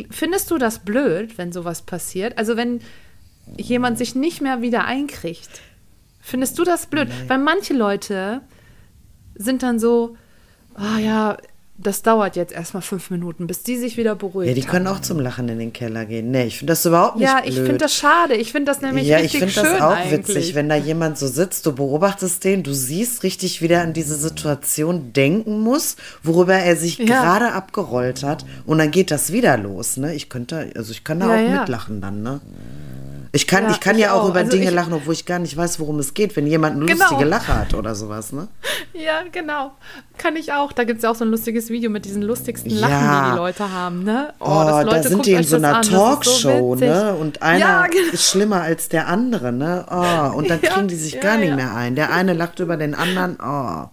findest 0.10 0.52
du 0.52 0.58
das 0.58 0.80
blöd, 0.80 1.38
wenn 1.38 1.52
sowas 1.52 1.82
passiert? 1.82 2.38
Also 2.38 2.56
wenn 2.56 2.80
jemand 3.58 3.98
sich 3.98 4.16
nicht 4.16 4.42
mehr 4.42 4.62
wieder 4.62 4.86
einkriegt. 4.86 5.62
Findest 6.22 6.58
du 6.60 6.64
das 6.64 6.86
blöd? 6.88 7.10
Weil 7.28 7.40
manche 7.40 7.74
Leute 7.74 8.42
sind 9.36 9.64
dann 9.64 9.80
so, 9.80 10.16
ah 10.76 10.98
ja, 11.00 11.38
das 11.80 12.02
dauert 12.02 12.36
jetzt 12.36 12.52
erstmal 12.54 12.82
fünf 12.82 13.12
Minuten, 13.12 13.46
bis 13.46 13.62
die 13.64 13.78
sich 13.78 13.98
wieder 13.98 14.16
beruhigt 14.16 14.50
Ja, 14.50 14.56
die 14.56 14.62
können 14.68 14.88
haben. 14.88 14.98
auch 14.98 15.02
zum 15.02 15.20
Lachen 15.20 15.48
in 15.48 15.60
den 15.60 15.74
Keller 15.74 16.06
gehen. 16.06 16.32
Nee, 16.32 16.46
ich 16.46 16.58
finde 16.58 16.72
das 16.72 16.86
überhaupt 16.86 17.18
nicht 17.18 17.28
Ja, 17.28 17.42
blöd. 17.42 17.50
ich 17.50 17.56
finde 17.58 17.78
das 17.78 17.94
schade. 17.96 18.34
Ich 18.36 18.52
finde 18.52 18.72
das 18.72 18.82
nämlich 18.82 19.06
ja, 19.08 19.18
ich 19.18 19.26
richtig 19.34 19.40
finde 19.40 19.54
schön 19.54 19.64
das 19.80 19.82
auch 19.82 19.92
eigentlich. 19.96 20.28
witzig, 20.36 20.56
wenn 20.56 20.70
da 20.70 20.76
jemand 20.76 21.18
so 21.20 21.28
sitzt, 21.28 21.66
du 21.66 21.74
beobachtest 21.74 22.44
den, 22.44 22.64
du 22.64 22.74
siehst 22.74 23.22
richtig, 23.24 23.62
wie 23.62 23.68
der 23.68 23.82
an 23.84 23.94
diese 23.94 24.16
Situation 24.16 25.14
denken 25.14 25.60
muss, 25.62 25.98
worüber 26.24 26.56
er 26.56 26.76
sich 26.76 26.98
Ja. 26.98 27.06
gerade 27.06 27.52
abgerollt 27.54 28.24
hat 28.24 28.44
und 28.66 28.80
dann 28.80 28.90
geht 28.92 29.12
das 29.12 29.32
wieder 29.32 29.56
los, 29.58 29.98
ne? 29.98 30.16
Ich 30.16 30.30
könnte, 30.30 30.72
also 30.76 30.92
ich 30.92 31.04
kann 31.04 31.20
da 31.20 31.28
Ja, 31.28 31.36
auch 31.36 31.50
ja. 31.54 31.60
mitlachen 31.60 32.02
dann, 32.02 32.24
ne? 32.24 32.42
Ich 33.38 33.46
kann, 33.46 33.66
Ja, 33.66 33.70
ich 33.70 33.80
kann 33.80 34.00
ja 34.00 34.14
auch, 34.14 34.24
auch. 34.24 34.30
über 34.30 34.40
Also 34.40 34.50
Dinge 34.52 34.70
ich- 34.70 34.74
lachen, 34.74 34.94
obwohl 34.94 35.14
ich 35.14 35.28
gar 35.28 35.38
nicht 35.38 35.56
weiß, 35.56 35.80
worum 35.80 36.00
es 36.00 36.16
geht, 36.16 36.36
wenn 36.36 36.48
jemand 36.48 36.76
eine 36.76 36.86
Genau. 36.88 37.04
lustige 37.06 37.24
Lache 37.30 37.56
hat 37.56 37.76
oder 37.76 37.94
sowas, 37.94 38.32
ne? 38.34 38.48
Ja, 38.94 39.22
genau. 39.32 39.74
Kann 40.18 40.36
ich 40.36 40.54
auch. 40.54 40.72
Da 40.72 40.86
gibt 40.86 40.98
es 40.98 41.04
ja 41.04 41.12
auch 41.12 41.16
so 41.16 41.24
ein 41.24 41.30
lustiges 41.30 41.70
Video 41.70 41.92
mit 41.92 42.06
diesen 42.06 42.24
lustigsten 42.24 42.72
Ja. 42.72 42.88
Lachen, 42.88 43.26
die 43.26 43.32
die 43.32 43.38
Leute 43.38 43.72
haben, 43.72 44.04
ne? 44.04 44.34
Oh, 44.40 44.64
da 44.90 45.04
sind 45.04 45.24
die 45.28 45.34
in 45.34 45.44
so 45.44 45.58
einer 45.58 45.82
Talkshow, 45.84 46.74
ne? 46.74 46.86
ne? 46.88 47.14
Und 47.16 47.44
einer 47.44 47.60
ja, 47.60 47.86
genau. 47.92 48.12
ist 48.12 48.28
schlimmer 48.32 48.62
als 48.64 48.90
der 48.90 49.08
andere, 49.08 49.52
ne? 49.52 49.86
Oh, 49.92 50.36
und 50.36 50.50
dann 50.50 50.60
Ja, 50.64 50.72
kriegen 50.72 50.88
die 50.88 50.96
sich 50.96 51.14
ja, 51.14 51.22
gar 51.22 51.38
nicht 51.38 51.50
ja. 51.50 51.56
mehr 51.56 51.76
ein. 51.76 51.94
Der 51.96 52.12
eine 52.12 52.34
lacht 52.34 52.60
über 52.60 52.76
den 52.76 52.96
anderen, 52.96 53.38
oh. 53.40 53.90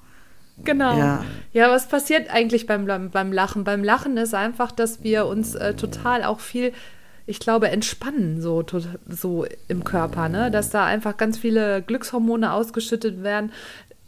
Genau. 0.64 0.96
Ja. 0.96 1.22
Ja, 1.52 1.70
was 1.70 1.86
passiert 1.88 2.30
eigentlich 2.32 2.66
beim, 2.66 2.86
beim, 2.86 3.10
beim 3.10 3.30
Lachen? 3.30 3.64
Beim 3.64 3.84
Lachen 3.84 4.16
ist 4.16 4.34
einfach, 4.34 4.72
dass 4.72 5.02
wir 5.02 5.26
uns 5.26 5.54
äh, 5.54 5.74
total 5.74 6.24
auch 6.24 6.40
viel, 6.40 6.72
ich 7.26 7.38
glaube, 7.38 7.68
entspannen 7.70 8.40
so, 8.42 8.64
so 9.08 9.46
im 9.68 9.84
Körper, 9.84 10.28
ne? 10.28 10.50
Dass 10.50 10.70
da 10.70 10.84
einfach 10.84 11.16
ganz 11.16 11.38
viele 11.38 11.82
Glückshormone 11.82 12.52
ausgeschüttet 12.52 13.22
werden. 13.22 13.52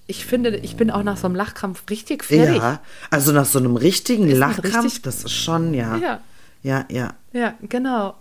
Ich 0.07 0.25
finde, 0.27 0.57
ich 0.57 0.77
bin 0.77 0.91
auch 0.91 1.03
nach 1.03 1.17
so 1.17 1.27
einem 1.27 1.35
Lachkrampf 1.35 1.83
richtig 1.91 2.25
fertig. 2.25 2.57
Ja, 2.57 2.81
also 3.11 3.33
nach 3.33 3.47
so 3.47 3.59
einem 3.59 3.77
richtigen 3.77 4.29
Ist 4.29 4.39
Lachkrampf, 4.39 4.85
richtig- 4.85 5.03
das 5.03 5.25
ist 5.25 5.33
schon, 5.33 5.75
ja. 5.75 5.97
Ja. 5.97 6.21
Ja, 6.63 6.85
ja. 6.91 7.15
Ja, 7.33 7.55
genau. 7.63 8.15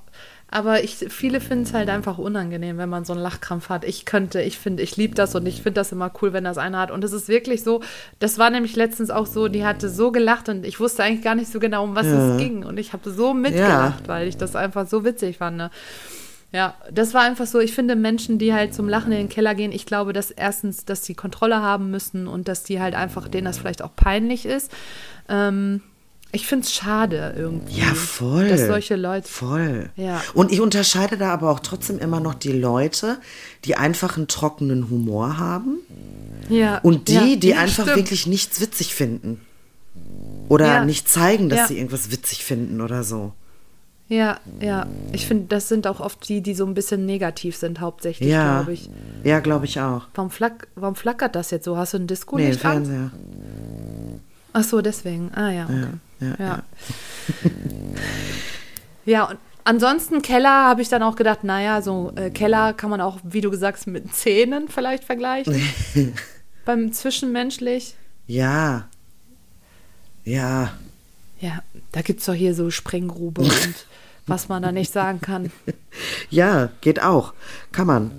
Aber 0.56 0.86
ich, 0.86 1.08
viele 1.10 1.42
finden 1.42 1.66
es 1.66 1.74
halt 1.74 1.90
einfach 1.90 2.18
unangenehm, 2.18 2.78
wenn 2.78 2.88
man 2.88 3.04
so 3.04 3.12
einen 3.12 3.22
Lachkrampf 3.22 3.68
hat. 3.68 3.84
Ich 3.84 4.06
könnte, 4.06 4.42
ich 4.42 4.58
finde, 4.58 4.84
ich 4.84 4.96
liebe 4.96 5.14
das 5.14 5.36
und 5.36 5.46
ich 5.46 5.56
finde 5.56 5.74
das 5.74 5.92
immer 5.92 6.10
cool, 6.22 6.32
wenn 6.32 6.46
das 6.46 6.58
einer 6.58 6.80
hat. 6.80 6.92
Und 6.92 7.04
es 7.04 7.12
ist 7.12 7.28
wirklich 7.28 7.62
so, 7.62 7.82
das 8.20 8.38
war 8.38 8.50
nämlich 8.50 8.78
letztens 8.78 9.10
auch 9.10 9.26
so, 9.26 9.50
die 9.50 9.66
hatte 9.66 9.90
so 9.90 10.14
gelacht 10.14 10.48
und 10.48 10.66
ich 10.66 10.80
wusste 10.80 11.04
eigentlich 11.04 11.26
gar 11.26 11.36
nicht 11.36 11.52
so 11.52 11.60
genau, 11.60 11.84
um 11.84 11.94
was 11.94 12.08
es 12.08 12.38
ging. 12.38 12.64
Und 12.64 12.80
ich 12.80 12.94
habe 12.94 13.12
so 13.12 13.34
mitgelacht, 13.34 14.08
weil 14.08 14.30
ich 14.30 14.38
das 14.38 14.56
einfach 14.56 14.88
so 14.88 15.04
witzig 15.04 15.40
fand. 15.40 15.58
Ne? 15.58 15.72
Ja, 16.54 16.76
das 16.90 17.14
war 17.14 17.24
einfach 17.24 17.48
so, 17.48 17.60
ich 17.60 17.74
finde 17.74 17.98
Menschen, 17.98 18.40
die 18.40 18.54
halt 18.54 18.74
zum 18.74 18.88
Lachen 18.88 19.12
in 19.12 19.18
den 19.18 19.30
Keller 19.30 19.56
gehen, 19.56 19.74
ich 19.74 19.86
glaube, 19.86 20.14
dass 20.14 20.32
erstens, 20.32 20.86
dass 20.86 21.02
die 21.02 21.16
Kontrolle 21.16 21.62
haben 21.62 21.92
müssen 21.92 22.30
und 22.30 22.48
dass 22.48 22.64
die 22.64 22.80
halt 22.80 22.96
einfach, 22.96 23.28
denen 23.28 23.44
das 23.44 23.58
vielleicht 23.58 23.82
auch 23.82 23.94
peinlich 23.94 24.46
ist. 24.46 24.72
Ähm, 25.28 25.82
ich 26.32 26.48
finde 26.48 26.66
es 26.66 26.74
schade 26.74 27.34
irgendwie. 27.38 27.80
Ja, 27.80 27.94
voll. 27.94 28.50
Dass 28.50 28.68
solche 28.68 28.96
Leute. 28.96 29.28
Voll. 29.28 29.90
Ja. 29.96 30.22
Und 30.34 30.52
ich 30.52 30.60
unterscheide 30.62 31.18
da 31.18 31.32
aber 31.34 31.50
auch 31.50 31.60
trotzdem 31.62 32.00
immer 32.00 32.20
noch 32.20 32.34
die 32.34 32.52
Leute, 32.52 33.18
die 33.64 33.76
einfach 33.78 34.18
einen 34.18 34.28
trockenen 34.28 34.90
Humor 34.90 35.38
haben 35.38 35.78
Ja. 36.50 36.80
und 36.80 37.08
die, 37.08 37.14
ja, 37.14 37.36
die 37.38 37.48
ja, 37.50 37.58
einfach 37.60 37.84
stimmt. 37.84 37.98
wirklich 37.98 38.28
nichts 38.28 38.60
witzig 38.60 38.94
finden. 38.96 39.40
Oder 40.50 40.66
Ja. 40.68 40.86
nicht 40.86 41.08
zeigen, 41.10 41.50
dass 41.50 41.70
sie 41.70 41.78
irgendwas 41.78 42.12
witzig 42.12 42.44
finden 42.44 42.82
oder 42.82 43.04
so. 43.04 43.32
Ja, 44.08 44.40
ja. 44.60 44.86
Ich 45.14 45.26
finde, 45.26 45.46
das 45.48 45.68
sind 45.68 45.88
auch 45.88 46.00
oft 46.00 46.30
die, 46.30 46.42
die 46.42 46.54
so 46.54 46.64
ein 46.66 46.76
bisschen 46.76 47.08
negativ 47.08 47.56
sind, 47.56 47.80
hauptsächlich, 47.80 48.30
Ja. 48.30 48.58
glaube 48.58 48.74
ich. 48.74 48.88
Ja, 49.24 49.40
glaube 49.40 49.66
ich 49.66 49.80
auch. 49.80 50.04
Warum, 50.14 50.30
flack, 50.30 50.68
warum 50.76 50.94
flackert 50.96 51.36
das 51.36 51.50
jetzt 51.50 51.66
so? 51.66 51.76
Hast 51.78 51.94
du 51.96 51.98
ein 51.98 52.06
Disco 52.08 52.38
Nee, 52.38 52.50
nicht 52.50 52.64
an? 52.64 52.86
Fernseher. 52.86 53.12
Ach 54.54 54.64
so, 54.64 54.82
deswegen. 54.82 55.32
Ah 55.34 55.50
ja, 55.52 55.64
okay. 55.66 55.88
Ja, 56.20 56.36
Ja, 56.40 56.64
ja. 59.06 59.26
und 59.30 59.38
ansonsten 59.64 60.22
Keller 60.22 60.66
habe 60.66 60.82
ich 60.82 60.90
dann 60.90 61.04
auch 61.04 61.16
gedacht, 61.16 61.44
naja, 61.44 61.82
so 61.82 62.12
äh, 62.16 62.30
Keller 62.30 62.74
kann 62.74 62.90
man 62.90 63.02
auch, 63.02 63.20
wie 63.24 63.42
du 63.42 63.52
gesagt 63.52 63.80
hast, 63.80 63.88
mit 63.88 64.14
Zähnen 64.16 64.68
vielleicht 64.70 65.04
vergleichen. 65.04 65.62
Beim 66.66 66.92
Zwischenmenschlich. 66.94 67.96
Ja. 68.28 68.88
Ja. 70.24 70.74
Ja, 71.40 71.60
da 71.92 72.02
gibt 72.02 72.22
es 72.22 72.26
doch 72.26 72.34
hier 72.34 72.56
so 72.56 72.72
Sprenggrube 72.72 73.42
und 73.42 73.86
was 74.28 74.48
man 74.48 74.64
da 74.64 74.72
nicht 74.72 74.92
sagen 74.92 75.22
kann. 75.22 75.52
Ja, 76.30 76.70
geht 76.82 77.02
auch. 77.04 77.34
Kann 77.72 77.88
man. 77.88 78.12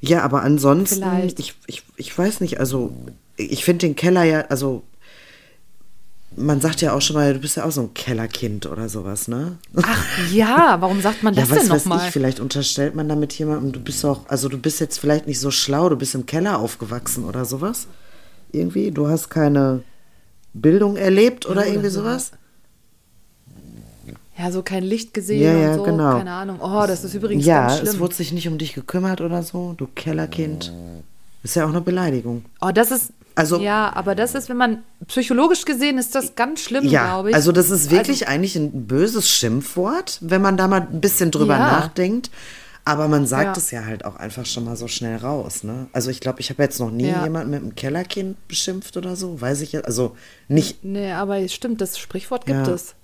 Ja, 0.00 0.22
aber 0.22 0.42
ansonsten, 0.42 1.02
Vielleicht. 1.02 1.40
ich, 1.40 1.54
ich, 1.66 1.82
ich 1.96 2.16
weiß 2.16 2.40
nicht, 2.40 2.60
also 2.60 2.94
ich 3.36 3.64
finde 3.64 3.86
den 3.86 3.96
Keller 3.96 4.24
ja, 4.24 4.40
also 4.42 4.82
man 6.36 6.60
sagt 6.60 6.80
ja 6.82 6.92
auch 6.92 7.00
schon 7.00 7.16
mal, 7.16 7.32
du 7.34 7.40
bist 7.40 7.56
ja 7.56 7.64
auch 7.64 7.70
so 7.70 7.80
ein 7.82 7.94
Kellerkind 7.94 8.66
oder 8.66 8.88
sowas, 8.88 9.26
ne? 9.28 9.56
Ach 9.82 10.04
ja, 10.32 10.76
warum 10.80 11.00
sagt 11.00 11.22
man 11.22 11.34
das 11.34 11.48
ja, 11.48 11.56
was 11.56 11.62
denn 11.62 11.68
nochmal? 11.76 12.06
ich, 12.06 12.12
vielleicht 12.12 12.40
unterstellt 12.40 12.94
man 12.94 13.08
damit 13.08 13.32
jemandem, 13.38 13.72
du 13.72 13.80
bist 13.80 14.04
auch, 14.04 14.28
also 14.28 14.48
du 14.48 14.58
bist 14.58 14.80
jetzt 14.80 14.98
vielleicht 14.98 15.26
nicht 15.26 15.40
so 15.40 15.50
schlau, 15.50 15.88
du 15.88 15.96
bist 15.96 16.14
im 16.14 16.26
Keller 16.26 16.58
aufgewachsen 16.58 17.24
oder 17.24 17.44
sowas. 17.44 17.86
Irgendwie, 18.52 18.90
du 18.90 19.08
hast 19.08 19.28
keine 19.30 19.82
Bildung 20.54 20.96
erlebt 20.96 21.46
oder 21.46 21.62
Ja, 21.62 21.66
irgendwie 21.72 21.88
oder 21.88 21.90
so. 21.90 22.00
sowas. 22.02 22.30
Ja, 24.38 24.52
so 24.52 24.62
kein 24.62 24.82
Licht 24.84 25.14
gesehen 25.14 25.42
Ja, 25.42 25.52
ja, 25.56 25.70
und 25.70 25.76
so, 25.76 25.82
genau. 25.84 26.18
keine 26.18 26.32
Ahnung. 26.32 26.58
Oh, 26.60 26.84
das 26.86 27.02
ist 27.04 27.14
übrigens 27.14 27.46
Ja, 27.46 27.68
ganz 27.68 27.80
es 27.82 27.88
schlimm. 27.88 28.00
wurde 28.00 28.14
sich 28.14 28.32
nicht 28.32 28.46
um 28.48 28.58
dich 28.58 28.74
gekümmert 28.74 29.22
oder 29.22 29.42
so, 29.42 29.74
du 29.78 29.86
Kellerkind. 29.94 30.72
Ist 31.46 31.54
ja 31.54 31.64
auch 31.64 31.68
eine 31.70 31.80
Beleidigung. 31.80 32.44
Oh, 32.60 32.70
das 32.74 32.90
ist. 32.90 33.12
Also- 33.36 33.58
ja, 33.60 33.92
aber 33.94 34.14
das 34.16 34.34
ist, 34.34 34.48
wenn 34.48 34.56
man 34.56 34.82
psychologisch 35.06 35.64
gesehen 35.64 35.96
ist 35.98 36.14
das 36.16 36.34
ganz 36.34 36.60
schlimm, 36.60 36.84
Ja, 36.86 37.04
glaube 37.06 37.28
ich. 37.30 37.34
also 37.36 37.52
das 37.52 37.70
ist 37.70 37.90
wirklich 37.92 38.26
eigentlich 38.28 38.56
ein 38.56 38.86
böses 38.88 39.30
Schimpfwort, 39.30 40.18
wenn 40.22 40.42
man 40.42 40.56
da 40.56 40.66
mal 40.68 40.80
ein 40.90 41.00
bisschen 41.00 41.30
drüber 41.30 41.54
Ja. 41.56 41.70
nachdenkt. 41.70 42.30
Aber 42.84 43.06
man 43.08 43.26
sagt 43.26 43.44
Ja. 43.56 43.62
es 43.62 43.70
ja 43.70 43.84
halt 43.84 44.04
auch 44.04 44.16
einfach 44.16 44.46
schon 44.46 44.64
mal 44.64 44.76
so 44.76 44.88
schnell 44.88 45.16
raus. 45.18 45.62
Ne? 45.64 45.86
Also 45.92 46.10
ich 46.10 46.20
glaube, 46.20 46.40
ich 46.40 46.50
habe 46.50 46.62
jetzt 46.62 46.80
noch 46.80 46.90
nie 46.90 47.08
Ja. 47.08 47.22
jemanden 47.24 47.50
mit 47.50 47.60
einem 47.62 47.74
Kellerkind 47.74 48.36
beschimpft 48.48 48.96
oder 48.96 49.14
so. 49.16 49.40
Weiß 49.40 49.60
ich 49.60 49.72
jetzt. 49.72 49.86
Also 49.86 50.16
nicht. 50.48 50.82
Nee, 50.84 51.12
aber 51.12 51.38
es 51.38 51.52
stimmt, 51.52 51.80
das 51.80 51.98
Sprichwort 51.98 52.46
gibt 52.46 52.66
Ja. 52.66 52.72
es. 52.72 52.94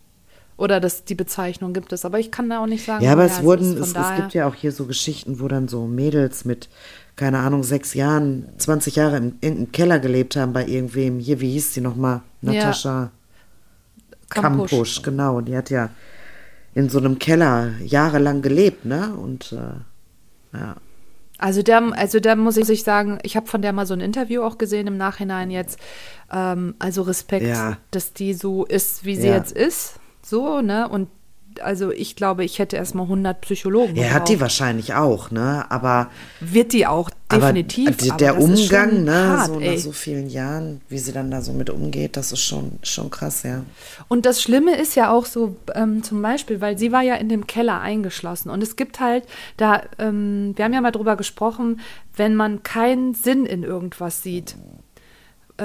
Oder 0.63 0.79
das, 0.79 1.05
die 1.05 1.17
Bezeichnung 1.17 1.73
gibt 1.73 1.93
es. 1.93 2.05
Aber 2.05 2.21
ich 2.21 2.31
kann 2.31 2.49
da 2.49 2.63
auch 2.63 2.69
nicht 2.69 2.85
sagen. 2.87 3.05
Ja, 3.05 3.11
aber 3.15 3.25
es 3.25 3.43
wurden, 3.43 3.77
es, 3.79 3.97
es 3.97 4.17
gibt 4.17 4.33
ja 4.33 4.47
auch 4.47 4.55
hier 4.55 4.71
so 4.71 4.87
Geschichten, 4.87 5.41
wo 5.41 5.49
dann 5.49 5.67
so 5.67 5.89
Mädels 5.89 6.45
mit, 6.45 6.69
keine 7.17 7.41
Ahnung, 7.41 7.65
sechs 7.65 7.95
Jahren, 7.95 8.47
20 8.59 8.95
Jahre 8.95 9.17
im 9.17 9.35
irgendeinem 9.41 9.73
Keller 9.73 9.99
gelebt 9.99 10.37
haben 10.37 10.53
bei 10.53 10.65
irgendwem. 10.65 11.19
Hier, 11.19 11.41
wie 11.41 11.51
hieß 11.51 11.73
die 11.73 11.81
nochmal? 11.81 12.23
Ja. 12.43 12.53
Natascha 12.53 13.11
Kampusch. 14.29 14.71
Kampusch, 14.71 15.03
genau. 15.03 15.41
Die 15.41 15.57
hat 15.57 15.69
ja 15.71 15.91
in 16.75 16.89
so 16.89 16.99
einem 16.99 17.19
Keller 17.19 17.73
jahrelang 17.85 18.41
gelebt, 18.41 18.85
ne? 18.85 19.17
Und 19.17 19.51
äh, 19.51 20.57
ja. 20.57 20.77
Also 21.39 21.63
da, 21.63 21.81
also 21.89 22.21
da 22.21 22.37
muss 22.37 22.57
ich 22.57 22.85
sagen, 22.85 23.19
ich 23.25 23.35
habe 23.35 23.49
von 23.49 23.63
der 23.63 23.73
mal 23.73 23.85
so 23.85 23.95
ein 23.95 24.01
Interview 24.01 24.43
auch 24.45 24.59
gesehen 24.59 24.87
im 24.87 24.97
Nachhinein 24.97 25.51
jetzt. 25.51 25.81
Ähm, 26.33 26.77
also 26.79 27.03
Respekt, 27.03 27.47
Ja. 27.47 27.79
dass 27.91 28.13
die 28.13 28.33
so 28.33 28.65
ist, 28.65 29.05
wie 29.05 29.17
sie 29.17 29.27
Ja. 29.27 29.35
jetzt 29.35 29.51
ist. 29.51 29.99
So, 30.23 30.61
ne? 30.61 30.89
Und 30.89 31.09
also 31.61 31.91
ich 31.91 32.17
glaube, 32.17 32.45
ich 32.45 32.59
hätte 32.59 32.77
erstmal 32.77 33.05
100 33.05 33.41
Psychologen. 33.43 33.97
Er 33.97 34.15
hat 34.15 34.29
die 34.29 34.41
wahrscheinlich 34.41 34.95
auch, 34.95 35.31
ne? 35.31 35.71
Aber, 35.71 36.11
Wird 36.41 36.73
die 36.73 36.87
auch, 36.87 37.11
definitiv. 37.31 37.89
aber, 37.89 38.09
aber 38.09 38.17
der 38.17 38.37
ist 38.37 38.45
Umgang, 38.45 39.05
ne, 39.05 39.29
hart, 39.29 39.47
so 39.49 39.61
ey. 39.61 39.75
nach 39.75 39.83
so 39.83 39.93
vielen 39.93 40.29
Jahren, 40.29 40.81
wie 40.89 40.99
sie 40.99 41.13
dann 41.13 41.31
da 41.31 41.43
so 41.43 41.53
mit 41.53 41.71
umgeht, 41.71 42.17
das 42.17 42.33
ist 42.33 42.43
schon, 42.43 42.79
schon 42.83 43.11
krass, 43.11 43.43
ja. 43.43 43.65
Und 44.09 44.27
das 44.27 44.43
Schlimme 44.43 44.77
ist 44.77 44.95
ja 44.95 45.11
auch 45.11 45.27
so, 45.27 45.57
ähm, 45.75 46.03
zum 46.03 46.23
Beispiel, 46.23 46.61
weil 46.61 46.79
sie 46.79 46.93
war 46.93 47.03
ja 47.03 47.15
in 47.17 47.29
dem 47.29 47.47
Keller 47.47 47.81
eingeschlossen. 47.81 48.51
Und 48.51 48.63
es 48.63 48.77
gibt 48.77 49.01
halt, 49.01 49.25
da, 49.57 49.83
ähm, 49.99 50.53
wir 50.57 50.65
haben 50.65 50.73
ja 50.73 50.81
mal 50.81 50.91
drüber 50.91 51.17
gesprochen, 51.17 51.81
wenn 52.17 52.35
man 52.35 52.63
keinen 52.63 53.15
Sinn 53.15 53.47
in 53.47 53.63
irgendwas 53.63 54.23
sieht, 54.23 54.57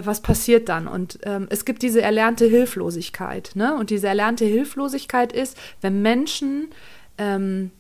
was 0.06 0.22
passiert 0.22 0.70
dann? 0.70 0.88
Und 0.88 1.20
ähm, 1.24 1.48
es 1.50 1.66
gibt 1.66 1.82
diese 1.82 2.02
erlernte 2.02 2.46
Hilflosigkeit. 2.46 3.52
Ne? 3.56 3.76
Und 3.76 3.90
diese 3.90 4.08
erlernte 4.08 4.46
Hilflosigkeit 4.46 5.34
ist, 5.34 5.58
wenn 5.82 6.02
Menschen 6.02 6.70
ähm, 7.18 7.72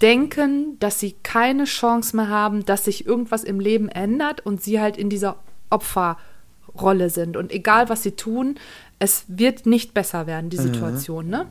denken, 0.00 0.78
dass 0.80 1.00
sie 1.00 1.16
keine 1.22 1.64
Chance 1.64 2.16
mehr 2.16 2.28
haben, 2.28 2.64
dass 2.64 2.84
sich 2.84 3.06
irgendwas 3.06 3.44
im 3.44 3.60
Leben 3.60 3.88
ändert 3.88 4.44
und 4.44 4.62
sie 4.62 4.80
halt 4.80 4.96
in 4.96 5.08
dieser 5.08 5.36
Opferrolle 5.70 7.10
sind. 7.10 7.36
Und 7.36 7.52
egal, 7.52 7.88
was 7.88 8.02
sie 8.02 8.12
tun, 8.12 8.56
es 8.98 9.24
wird 9.28 9.66
nicht 9.66 9.94
besser 9.94 10.26
werden, 10.26 10.50
die 10.50 10.56
Situation. 10.56 11.28
Ne? 11.28 11.46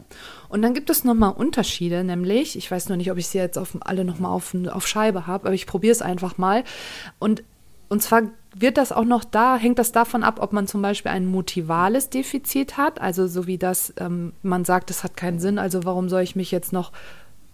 Und 0.50 0.62
dann 0.62 0.74
gibt 0.74 0.90
es 0.90 1.04
nochmal 1.04 1.34
Unterschiede, 1.34 2.04
nämlich, 2.04 2.58
ich 2.58 2.70
weiß 2.70 2.90
nur 2.90 2.98
nicht, 2.98 3.12
ob 3.12 3.18
ich 3.18 3.28
sie 3.28 3.38
jetzt 3.38 3.58
auf, 3.58 3.78
alle 3.82 4.06
nochmal 4.06 4.32
auf, 4.32 4.56
auf 4.72 4.88
Scheibe 4.88 5.28
habe, 5.28 5.48
aber 5.48 5.56
ich 5.56 5.68
probiere 5.68 5.92
es 5.92 6.02
einfach 6.02 6.38
mal. 6.38 6.64
Und, 7.20 7.44
und 7.90 8.02
zwar 8.02 8.24
wird 8.56 8.78
das 8.78 8.92
auch 8.92 9.06
noch 9.06 9.24
da, 9.24 9.58
hängt 9.58 9.80
das 9.80 9.92
davon 9.92 10.24
ab, 10.24 10.40
ob 10.40 10.54
man 10.54 10.68
zum 10.68 10.82
Beispiel 10.82 11.12
ein 11.12 11.26
motivales 11.26 12.10
Defizit 12.10 12.78
hat, 12.78 13.02
also 13.02 13.28
so 13.28 13.48
wie 13.48 13.58
das, 13.58 13.94
ähm, 13.98 14.34
man 14.44 14.64
sagt, 14.66 14.92
es 14.92 15.04
hat 15.04 15.18
keinen 15.18 15.40
Sinn, 15.40 15.58
also 15.58 15.86
warum 15.86 16.10
soll 16.10 16.22
ich 16.22 16.36
mich 16.36 16.52
jetzt 16.52 16.72
noch 16.72 16.92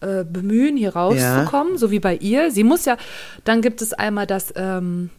äh, 0.02 0.24
bemühen, 0.24 0.78
hier 0.78 0.96
rauszukommen, 0.96 1.78
so 1.78 1.92
wie 1.92 2.00
bei 2.00 2.16
ihr. 2.16 2.52
Sie 2.52 2.64
muss 2.64 2.86
ja, 2.86 2.98
dann 3.44 3.62
gibt 3.62 3.82
es 3.82 3.94
einmal 3.94 4.28
das, 4.28 4.54
ähm, 4.56 5.10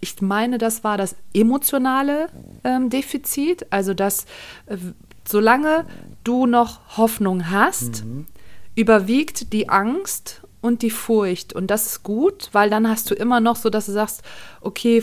ich 0.00 0.20
meine, 0.20 0.58
das 0.58 0.84
war 0.84 0.98
das 0.98 1.16
emotionale 1.32 2.28
ähm, 2.64 2.90
Defizit, 2.90 3.66
also 3.70 3.94
dass 3.94 4.24
äh, 4.66 4.76
solange 5.26 5.86
du 6.24 6.46
noch 6.46 6.96
Hoffnung 6.96 7.50
hast, 7.50 8.04
überwiegt 8.74 9.52
die 9.52 9.68
Angst 9.68 10.41
und 10.62 10.80
die 10.80 10.90
Furcht 10.90 11.52
und 11.52 11.66
das 11.70 11.86
ist 11.86 12.02
gut, 12.02 12.48
weil 12.52 12.70
dann 12.70 12.88
hast 12.88 13.10
du 13.10 13.14
immer 13.14 13.40
noch 13.40 13.56
so, 13.56 13.68
dass 13.68 13.84
du 13.86 13.92
sagst, 13.92 14.22
okay, 14.62 15.02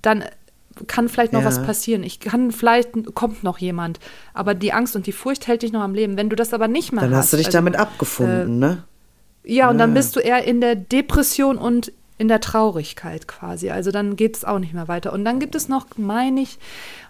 dann 0.00 0.24
kann 0.86 1.10
vielleicht 1.10 1.34
noch 1.34 1.40
Ja. 1.40 1.46
was 1.46 1.60
passieren. 1.62 2.02
Ich 2.02 2.18
kann 2.20 2.50
vielleicht 2.50 3.14
kommt 3.14 3.42
noch 3.44 3.58
jemand, 3.58 4.00
aber 4.32 4.54
die 4.54 4.72
Angst 4.72 4.96
und 4.96 5.06
die 5.06 5.12
Furcht 5.12 5.46
hält 5.46 5.60
dich 5.62 5.72
noch 5.72 5.82
am 5.82 5.94
Leben. 5.94 6.16
Wenn 6.16 6.30
du 6.30 6.36
das 6.36 6.54
aber 6.54 6.66
nicht 6.66 6.92
mehr 6.92 7.02
Dann 7.02 7.10
hast, 7.12 7.24
hast 7.24 7.32
du 7.34 7.36
dich 7.36 7.46
also, 7.46 7.58
damit 7.58 7.76
abgefunden, 7.76 8.58
ne? 8.58 8.84
ja, 9.44 9.68
und 9.68 9.76
dann 9.76 9.90
Ja. 9.90 9.94
bist 9.94 10.16
du 10.16 10.20
eher 10.20 10.44
in 10.44 10.62
der 10.62 10.74
Depression 10.76 11.58
und 11.58 11.92
in 12.16 12.28
der 12.28 12.40
Traurigkeit 12.40 13.26
quasi. 13.26 13.70
Also 13.70 13.90
dann 13.90 14.14
geht 14.16 14.36
es 14.36 14.44
auch 14.44 14.60
nicht 14.60 14.72
mehr 14.72 14.86
weiter. 14.86 15.12
Und 15.12 15.24
dann 15.24 15.40
gibt 15.40 15.56
es 15.56 15.68
noch, 15.68 15.86
meine 15.96 16.40
ich, 16.40 16.58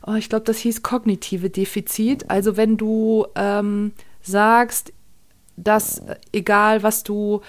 oh, 0.07 0.15
ich 0.15 0.31
glaube, 0.31 0.47
das 0.47 0.57
hieß 0.59 0.83
kognitive 0.83 1.51
Defizit. 1.51 2.31
Also 2.31 2.57
wenn 2.57 2.79
du 2.79 3.27
ähm, 3.37 3.93
sagst, 4.23 4.93
dass 5.59 5.99
äh, 5.99 6.17
egal 6.33 6.83
was 6.83 7.03
du, 7.05 7.43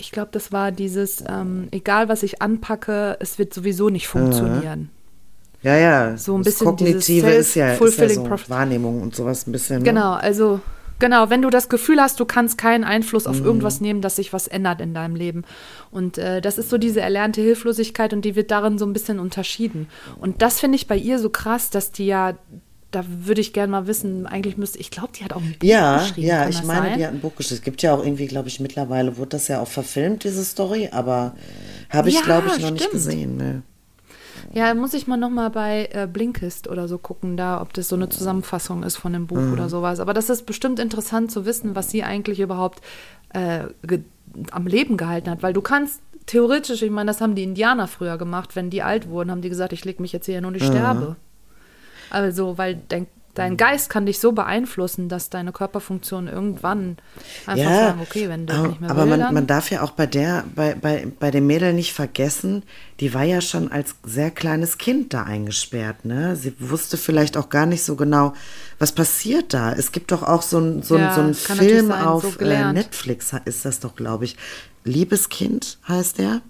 ich 0.00 0.10
glaube, 0.12 0.30
das 0.32 0.50
war 0.50 0.72
dieses, 0.72 1.22
ähm, 1.28 1.68
egal 1.70 2.08
was 2.08 2.22
ich 2.22 2.42
anpacke, 2.42 3.16
es 3.20 3.38
wird 3.38 3.54
sowieso 3.54 3.90
nicht 3.90 4.08
funktionieren. 4.08 4.90
Ja, 5.62 5.76
ja. 5.76 6.16
So 6.16 6.36
ein 6.36 6.42
das 6.42 6.54
bisschen 6.54 6.76
dieses 6.76 7.06
Kognitive 7.06 7.30
ist 7.30 7.54
ja, 7.54 7.74
ist 7.74 7.98
ja 7.98 8.08
so 8.08 8.28
Wahrnehmung 8.48 9.02
und 9.02 9.14
sowas 9.14 9.46
ein 9.46 9.52
bisschen. 9.52 9.78
Ne? 9.78 9.84
Genau, 9.84 10.14
also 10.14 10.60
genau, 10.98 11.28
wenn 11.28 11.42
du 11.42 11.50
das 11.50 11.68
Gefühl 11.68 12.00
hast, 12.00 12.18
du 12.18 12.24
kannst 12.24 12.56
keinen 12.56 12.84
Einfluss 12.84 13.24
Mhm. 13.26 13.30
auf 13.30 13.40
irgendwas 13.44 13.80
nehmen, 13.80 14.00
dass 14.00 14.16
sich 14.16 14.32
was 14.32 14.48
ändert 14.48 14.80
in 14.80 14.94
deinem 14.94 15.16
Leben. 15.16 15.44
Und 15.90 16.16
äh, 16.16 16.40
das 16.40 16.56
ist 16.56 16.70
so 16.70 16.78
diese 16.78 17.00
erlernte 17.00 17.42
Hilflosigkeit 17.42 18.12
und 18.14 18.24
die 18.24 18.36
wird 18.36 18.50
darin 18.50 18.78
so 18.78 18.86
ein 18.86 18.94
bisschen 18.94 19.18
unterschieden. 19.18 19.88
Und 20.18 20.40
das 20.40 20.60
finde 20.60 20.76
ich 20.76 20.86
bei 20.86 20.96
ihr 20.96 21.18
so 21.18 21.28
krass, 21.28 21.68
dass 21.68 21.92
die 21.92 22.06
ja, 22.06 22.34
da 22.90 23.04
würde 23.06 23.40
ich 23.40 23.52
gerne 23.52 23.70
mal 23.70 23.86
wissen, 23.86 24.26
eigentlich 24.26 24.56
müsste, 24.56 24.78
ich 24.78 24.90
glaube, 24.90 25.10
die 25.18 25.24
hat 25.24 25.32
auch 25.32 25.40
ein 25.42 25.54
Buch 25.58 25.66
Ja, 25.68 25.98
geschrieben. 25.98 26.26
ja, 26.26 26.40
kann 26.42 26.50
ich 26.50 26.62
meine, 26.64 26.86
sein? 26.88 26.98
die 26.98 27.06
hat 27.06 27.12
ein 27.14 27.20
Buch 27.20 27.34
geschrieben. 27.36 27.56
Es 27.58 27.62
gibt 27.62 27.82
ja 27.82 27.94
auch 27.94 28.04
irgendwie, 28.04 28.26
glaube 28.26 28.48
ich, 28.48 28.60
mittlerweile 28.60 29.16
wurde 29.16 29.30
das 29.30 29.48
ja 29.48 29.60
auch 29.60 29.68
verfilmt, 29.68 30.24
diese 30.24 30.44
Story, 30.44 30.88
aber 30.92 31.34
habe 31.88 32.08
ich, 32.08 32.16
Ja, 32.16 32.22
glaube 32.22 32.48
ich, 32.48 32.58
noch 32.60 32.70
nicht 32.70 32.80
stimmt. 32.82 32.92
gesehen. 32.92 33.36
Ne? 33.36 33.62
Ja, 34.52 34.74
muss 34.74 34.94
ich 34.94 35.06
mal 35.06 35.16
nochmal 35.16 35.50
bei 35.50 35.88
äh, 35.92 36.08
Blinkist 36.10 36.66
oder 36.68 36.88
so 36.88 36.98
gucken, 36.98 37.36
da, 37.36 37.60
ob 37.60 37.72
das 37.74 37.88
so 37.88 37.96
eine 37.96 38.08
Zusammenfassung 38.08 38.82
ist 38.82 38.96
von 38.96 39.12
dem 39.12 39.26
Buch 39.26 39.38
Mhm. 39.38 39.52
oder 39.52 39.68
sowas. 39.68 40.00
Aber 40.00 40.14
das 40.14 40.30
ist 40.30 40.46
bestimmt 40.46 40.78
interessant 40.80 41.30
zu 41.30 41.44
wissen, 41.46 41.76
was 41.76 41.90
sie 41.90 42.02
eigentlich 42.02 42.40
überhaupt 42.40 42.80
äh, 43.32 43.64
am 44.50 44.66
Leben 44.66 44.96
gehalten 44.96 45.30
hat. 45.30 45.42
Weil 45.42 45.52
du 45.52 45.60
kannst 45.60 46.00
theoretisch, 46.26 46.82
ich 46.82 46.90
meine, 46.90 47.08
das 47.10 47.20
haben 47.20 47.34
die 47.34 47.42
Indianer 47.44 47.86
früher 47.86 48.18
gemacht, 48.18 48.56
wenn 48.56 48.70
die 48.70 48.82
alt 48.82 49.08
wurden, 49.08 49.30
haben 49.30 49.42
die 49.42 49.48
gesagt, 49.48 49.72
ich 49.72 49.84
lege 49.84 50.02
mich 50.02 50.12
jetzt 50.12 50.26
hier 50.26 50.40
nur 50.40 50.48
und 50.48 50.56
ich 50.56 50.64
sterbe. 50.66 51.16
Also, 52.10 52.58
weil 52.58 52.80
dein, 52.88 53.06
dein 53.34 53.56
Geist 53.56 53.88
kann 53.88 54.06
dich 54.06 54.18
so 54.18 54.32
beeinflussen, 54.32 55.08
dass 55.08 55.30
deine 55.30 55.52
Körperfunktionen 55.52 56.32
irgendwann 56.32 56.96
einfach 57.46 57.64
Ja, 57.64 57.86
sagen, 57.86 58.00
okay, 58.02 58.28
wenn 58.28 58.50
aber, 58.50 58.68
nicht 58.68 58.80
mehr 58.80 58.90
aber 58.90 59.08
will, 59.08 59.16
man, 59.18 59.34
man 59.34 59.46
darf 59.46 59.70
ja 59.70 59.82
auch 59.82 59.92
bei 59.92 60.06
der, 60.06 60.44
bei, 60.54 60.74
bei, 60.74 61.06
bei 61.18 61.30
dem 61.30 61.46
Mädel 61.46 61.72
nicht 61.72 61.92
vergessen, 61.94 62.64
die 62.98 63.14
war 63.14 63.22
ja 63.22 63.40
schon 63.40 63.70
als 63.70 63.94
sehr 64.04 64.30
kleines 64.30 64.78
Kind 64.78 65.14
da 65.14 65.22
eingesperrt, 65.22 66.04
ne? 66.04 66.34
Sie 66.36 66.52
wusste 66.58 66.96
vielleicht 66.96 67.36
auch 67.36 67.48
gar 67.48 67.66
nicht 67.66 67.84
so 67.84 67.94
genau, 67.96 68.34
was 68.78 68.92
passiert 68.92 69.54
da. 69.54 69.72
Es 69.72 69.92
gibt 69.92 70.10
doch 70.10 70.22
auch 70.22 70.42
so 70.42 70.58
ein, 70.58 70.82
so 70.82 70.98
Ja, 70.98 71.14
so 71.14 71.20
ein 71.20 71.34
Film 71.34 71.88
sein, 71.88 72.02
so 72.02 72.08
auf 72.08 72.34
äh, 72.34 72.38
gelernt. 72.38 72.74
Netflix, 72.74 73.32
ist 73.44 73.64
das 73.64 73.80
doch, 73.80 73.94
glaube 73.94 74.24
ich. 74.24 74.36
Liebeskind 74.84 75.78
heißt 75.86 76.18
der. 76.18 76.42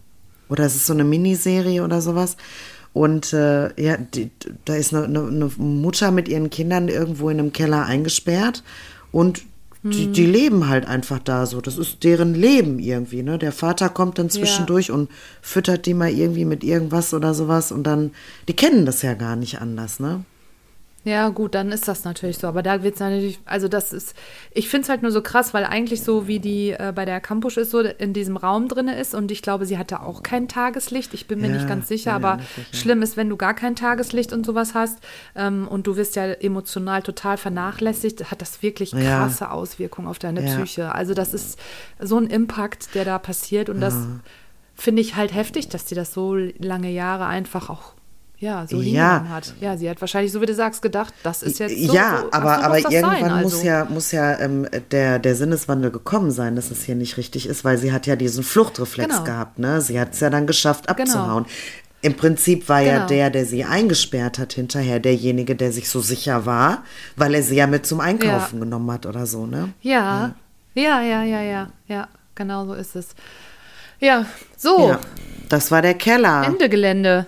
Oder 0.48 0.64
es 0.64 0.74
ist 0.74 0.86
so 0.86 0.92
eine 0.92 1.04
Miniserie 1.04 1.84
oder 1.84 2.00
sowas. 2.00 2.36
Und 2.92 3.32
äh, 3.32 3.80
ja, 3.80 3.96
die, 3.96 4.30
da 4.64 4.74
ist 4.74 4.92
eine, 4.92 5.04
eine, 5.04 5.20
eine 5.20 5.50
Mutter 5.58 6.10
mit 6.10 6.28
ihren 6.28 6.50
Kindern 6.50 6.88
irgendwo 6.88 7.30
in 7.30 7.38
einem 7.38 7.52
Keller 7.52 7.86
eingesperrt 7.86 8.64
und 9.12 9.42
die, 9.82 10.04
Hm. 10.04 10.12
die 10.12 10.26
leben 10.26 10.68
halt 10.68 10.86
einfach 10.86 11.20
da 11.20 11.46
so. 11.46 11.60
Das 11.62 11.78
ist 11.78 12.04
deren 12.04 12.34
Leben 12.34 12.78
irgendwie. 12.78 13.22
Ne? 13.22 13.38
Der 13.38 13.52
Vater 13.52 13.88
kommt 13.88 14.18
dann 14.18 14.28
zwischendurch 14.28 14.90
und 14.90 15.10
füttert 15.40 15.86
die 15.86 15.94
mal 15.94 16.10
irgendwie 16.10 16.44
mit 16.44 16.62
irgendwas 16.62 17.14
oder 17.14 17.32
sowas 17.32 17.72
und 17.72 17.84
dann, 17.84 18.10
die 18.46 18.54
kennen 18.54 18.84
das 18.84 19.00
ja 19.00 19.14
gar 19.14 19.36
nicht 19.36 19.60
anders, 19.60 19.98
ne? 19.98 20.24
Ja, 21.02 21.30
gut, 21.30 21.54
dann 21.54 21.72
ist 21.72 21.88
das 21.88 22.04
natürlich 22.04 22.36
so. 22.36 22.46
Aber 22.46 22.62
da 22.62 22.82
wird 22.82 22.94
es 22.94 23.00
natürlich, 23.00 23.38
also 23.46 23.68
das 23.68 23.94
ist, 23.94 24.14
ich 24.52 24.68
finde 24.68 24.82
es 24.82 24.88
halt 24.90 25.00
nur 25.00 25.10
so 25.10 25.22
krass, 25.22 25.54
weil 25.54 25.64
eigentlich 25.64 26.02
so 26.02 26.28
wie 26.28 26.40
die 26.40 26.72
äh, 26.72 26.92
bei 26.94 27.06
der 27.06 27.20
Campus 27.22 27.56
ist, 27.56 27.70
so 27.70 27.80
in 27.80 28.12
diesem 28.12 28.36
Raum 28.36 28.68
drin 28.68 28.88
ist 28.88 29.14
und 29.14 29.30
ich 29.30 29.40
glaube, 29.40 29.64
sie 29.64 29.78
hatte 29.78 30.02
auch 30.02 30.22
kein 30.22 30.46
Tageslicht. 30.46 31.14
Ich 31.14 31.26
bin 31.26 31.40
mir 31.40 31.46
Ja, 31.48 31.54
nicht 31.54 31.66
ganz 31.66 31.88
sicher, 31.88 32.10
ja, 32.10 32.16
aber 32.16 32.38
sicher. 32.54 32.76
schlimm 32.76 33.00
ist, 33.00 33.16
wenn 33.16 33.30
du 33.30 33.38
gar 33.38 33.54
kein 33.54 33.76
Tageslicht 33.76 34.34
und 34.34 34.44
sowas 34.44 34.74
hast 34.74 34.98
ähm, 35.34 35.66
und 35.68 35.86
du 35.86 35.96
wirst 35.96 36.16
ja 36.16 36.24
emotional 36.32 37.02
total 37.02 37.38
vernachlässigt, 37.38 38.30
hat 38.30 38.42
das 38.42 38.62
wirklich 38.62 38.92
Ja. 38.92 39.00
krasse 39.00 39.50
Auswirkungen 39.50 40.06
auf 40.06 40.18
deine 40.18 40.42
Ja. 40.42 40.46
Psyche. 40.54 40.94
Also 40.94 41.14
das 41.14 41.32
ist 41.32 41.58
so 41.98 42.18
ein 42.18 42.26
Impact, 42.26 42.94
der 42.94 43.06
da 43.06 43.18
passiert 43.18 43.70
und 43.70 43.80
das 43.80 43.96
finde 44.74 45.00
ich 45.00 45.16
halt 45.16 45.32
heftig, 45.34 45.70
dass 45.70 45.86
die 45.86 45.94
das 45.94 46.12
so 46.12 46.34
lange 46.58 46.90
Jahre 46.90 47.24
einfach 47.26 47.70
auch 47.70 47.94
ja, 48.40 48.66
so 48.66 48.80
Ja. 48.80 49.26
hat. 49.28 49.54
Ja, 49.60 49.76
sie 49.76 49.88
hat 49.88 50.00
wahrscheinlich, 50.00 50.32
so 50.32 50.40
wie 50.40 50.46
du 50.46 50.54
sagst, 50.54 50.82
gedacht, 50.82 51.14
das 51.22 51.42
ist 51.42 51.58
jetzt 51.60 51.76
so. 51.78 51.94
ja, 51.94 52.22
so, 52.22 52.32
aber, 52.32 52.54
so 52.56 52.62
aber 52.62 52.74
muss 52.80 52.90
irgendwann 52.92 53.20
sein, 53.30 53.42
muss 53.42 53.54
also. 53.54 53.66
ja, 53.66 53.84
muss 53.84 54.12
ja 54.12 54.38
ähm, 54.40 54.66
der, 54.90 55.18
der 55.18 55.36
Sinneswandel 55.36 55.90
gekommen 55.90 56.30
sein, 56.30 56.56
dass 56.56 56.70
es 56.70 56.82
hier 56.84 56.94
nicht 56.96 57.16
richtig 57.18 57.46
ist, 57.46 57.64
weil 57.64 57.76
sie 57.78 57.92
hat 57.92 58.06
ja 58.06 58.16
diesen 58.16 58.42
Fluchtreflex 58.42 59.10
Genau. 59.14 59.24
gehabt, 59.24 59.58
ne? 59.58 59.80
Sie 59.82 60.00
hat 60.00 60.14
es 60.14 60.20
ja 60.20 60.30
dann 60.30 60.46
geschafft 60.46 60.88
abzuhauen. 60.88 61.44
Im 62.02 62.14
Prinzip 62.14 62.68
war 62.70 62.80
ja 62.80 62.94
Genau. 62.94 63.06
der, 63.08 63.28
der 63.28 63.44
sie 63.44 63.64
eingesperrt 63.64 64.38
hat, 64.38 64.54
hinterher 64.54 65.00
derjenige, 65.00 65.54
der 65.54 65.70
sich 65.70 65.90
so 65.90 66.00
sicher 66.00 66.46
war, 66.46 66.82
weil 67.16 67.34
er 67.34 67.42
sie 67.42 67.56
ja 67.56 67.66
mit 67.66 67.84
zum 67.84 68.00
Einkaufen 68.00 68.58
genommen 68.58 68.90
hat 68.90 69.04
oder 69.04 69.26
so, 69.26 69.44
ne? 69.44 69.74
Ja, 69.82 70.34
ja, 70.74 71.02
ja, 71.02 71.22
ja, 71.24 71.42
ja, 71.42 71.68
ja, 71.88 72.08
genau 72.34 72.64
so 72.64 72.72
ist 72.72 72.96
es. 72.96 73.08
Ja, 74.00 74.24
so, 74.56 74.88
Ja. 74.88 75.00
Das 75.50 75.70
war 75.70 75.82
der 75.82 75.94
Keller. 75.94 76.44
Ende 76.46 76.68
Gelände. 76.70 77.26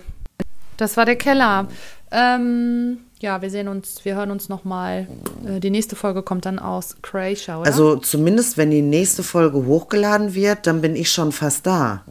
Das 0.77 0.97
war 0.97 1.05
der 1.05 1.15
Keller. 1.15 1.67
Ähm, 2.11 2.97
ja, 3.19 3.41
wir 3.41 3.49
sehen 3.49 3.67
uns, 3.67 4.03
wir 4.03 4.15
hören 4.15 4.31
uns 4.31 4.49
nochmal. 4.49 5.07
Äh, 5.47 5.59
die 5.59 5.69
nächste 5.69 5.95
Folge 5.95 6.21
kommt 6.23 6.45
dann 6.45 6.59
aus 6.59 6.95
Croatia, 7.01 7.59
oder? 7.59 7.67
Also 7.67 7.95
zumindest, 7.95 8.57
wenn 8.57 8.69
die 8.69 8.81
nächste 8.81 9.23
Folge 9.23 9.65
hochgeladen 9.65 10.33
wird, 10.33 10.67
dann 10.67 10.81
bin 10.81 10.95
ich 10.95 11.11
schon 11.11 11.31
fast 11.31 11.65
da. 11.65 12.03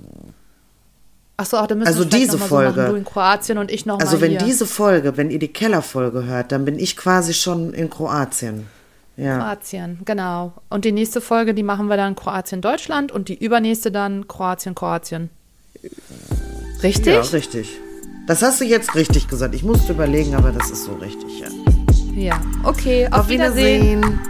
Achso, 1.37 1.57
ach, 1.57 1.67
dann 1.67 1.79
müssen 1.79 1.89
also 1.89 2.05
wir 2.05 2.19
diese 2.19 2.39
noch 2.39 2.41
mal 2.41 2.49
So 2.49 2.55
machen, 2.57 2.75
Folge. 2.75 2.91
du 2.91 2.97
in 2.97 3.05
Kroatien 3.05 3.59
und 3.59 3.71
ich 3.71 3.87
nochmal 3.87 4.07
Also 4.07 4.21
wenn 4.21 4.31
hier. 4.31 4.39
diese 4.41 4.67
Folge, 4.67 5.17
wenn 5.17 5.31
ihr 5.31 5.39
die 5.39 5.49
Kellerfolge 5.53 6.25
hört, 6.25 6.53
dann 6.53 6.65
bin 6.65 6.79
ich 6.79 6.97
quasi 6.97 7.35
schon 7.35 7.73
in 7.75 7.91
Kroatien. 7.91 8.67
Ja. 9.17 9.39
Kroatien, 9.39 9.99
genau. 10.05 10.53
Und 10.71 10.85
die 10.85 10.93
nächste 10.93 11.21
Folge, 11.21 11.53
die 11.53 11.63
machen 11.63 11.89
wir 11.89 11.97
dann 11.97 12.17
Kroatien-Deutschland 12.17 13.13
und 13.13 13.29
die 13.29 13.35
übernächste 13.45 13.93
dann 13.93 14.27
Kroatien-Kroatien. 14.29 15.31
Richtig? 16.83 17.15
Ja, 17.15 17.21
richtig. 17.21 17.79
Das 18.27 18.43
hast 18.43 18.61
du 18.61 18.65
jetzt 18.65 18.95
richtig 18.95 19.29
gesagt. 19.29 19.55
Ich 19.55 19.65
musste 19.65 19.93
überlegen, 19.93 20.35
aber 20.35 20.53
das 20.53 20.71
ist 20.71 20.85
so 20.85 20.93
richtig, 20.95 21.41
ja. 21.41 21.49
Ja. 22.15 22.41
Okay, 22.63 23.07
auf, 23.09 23.21
Auf 23.21 23.29
Wiedersehen. 23.29 23.99
Wiedersehen. 24.03 24.21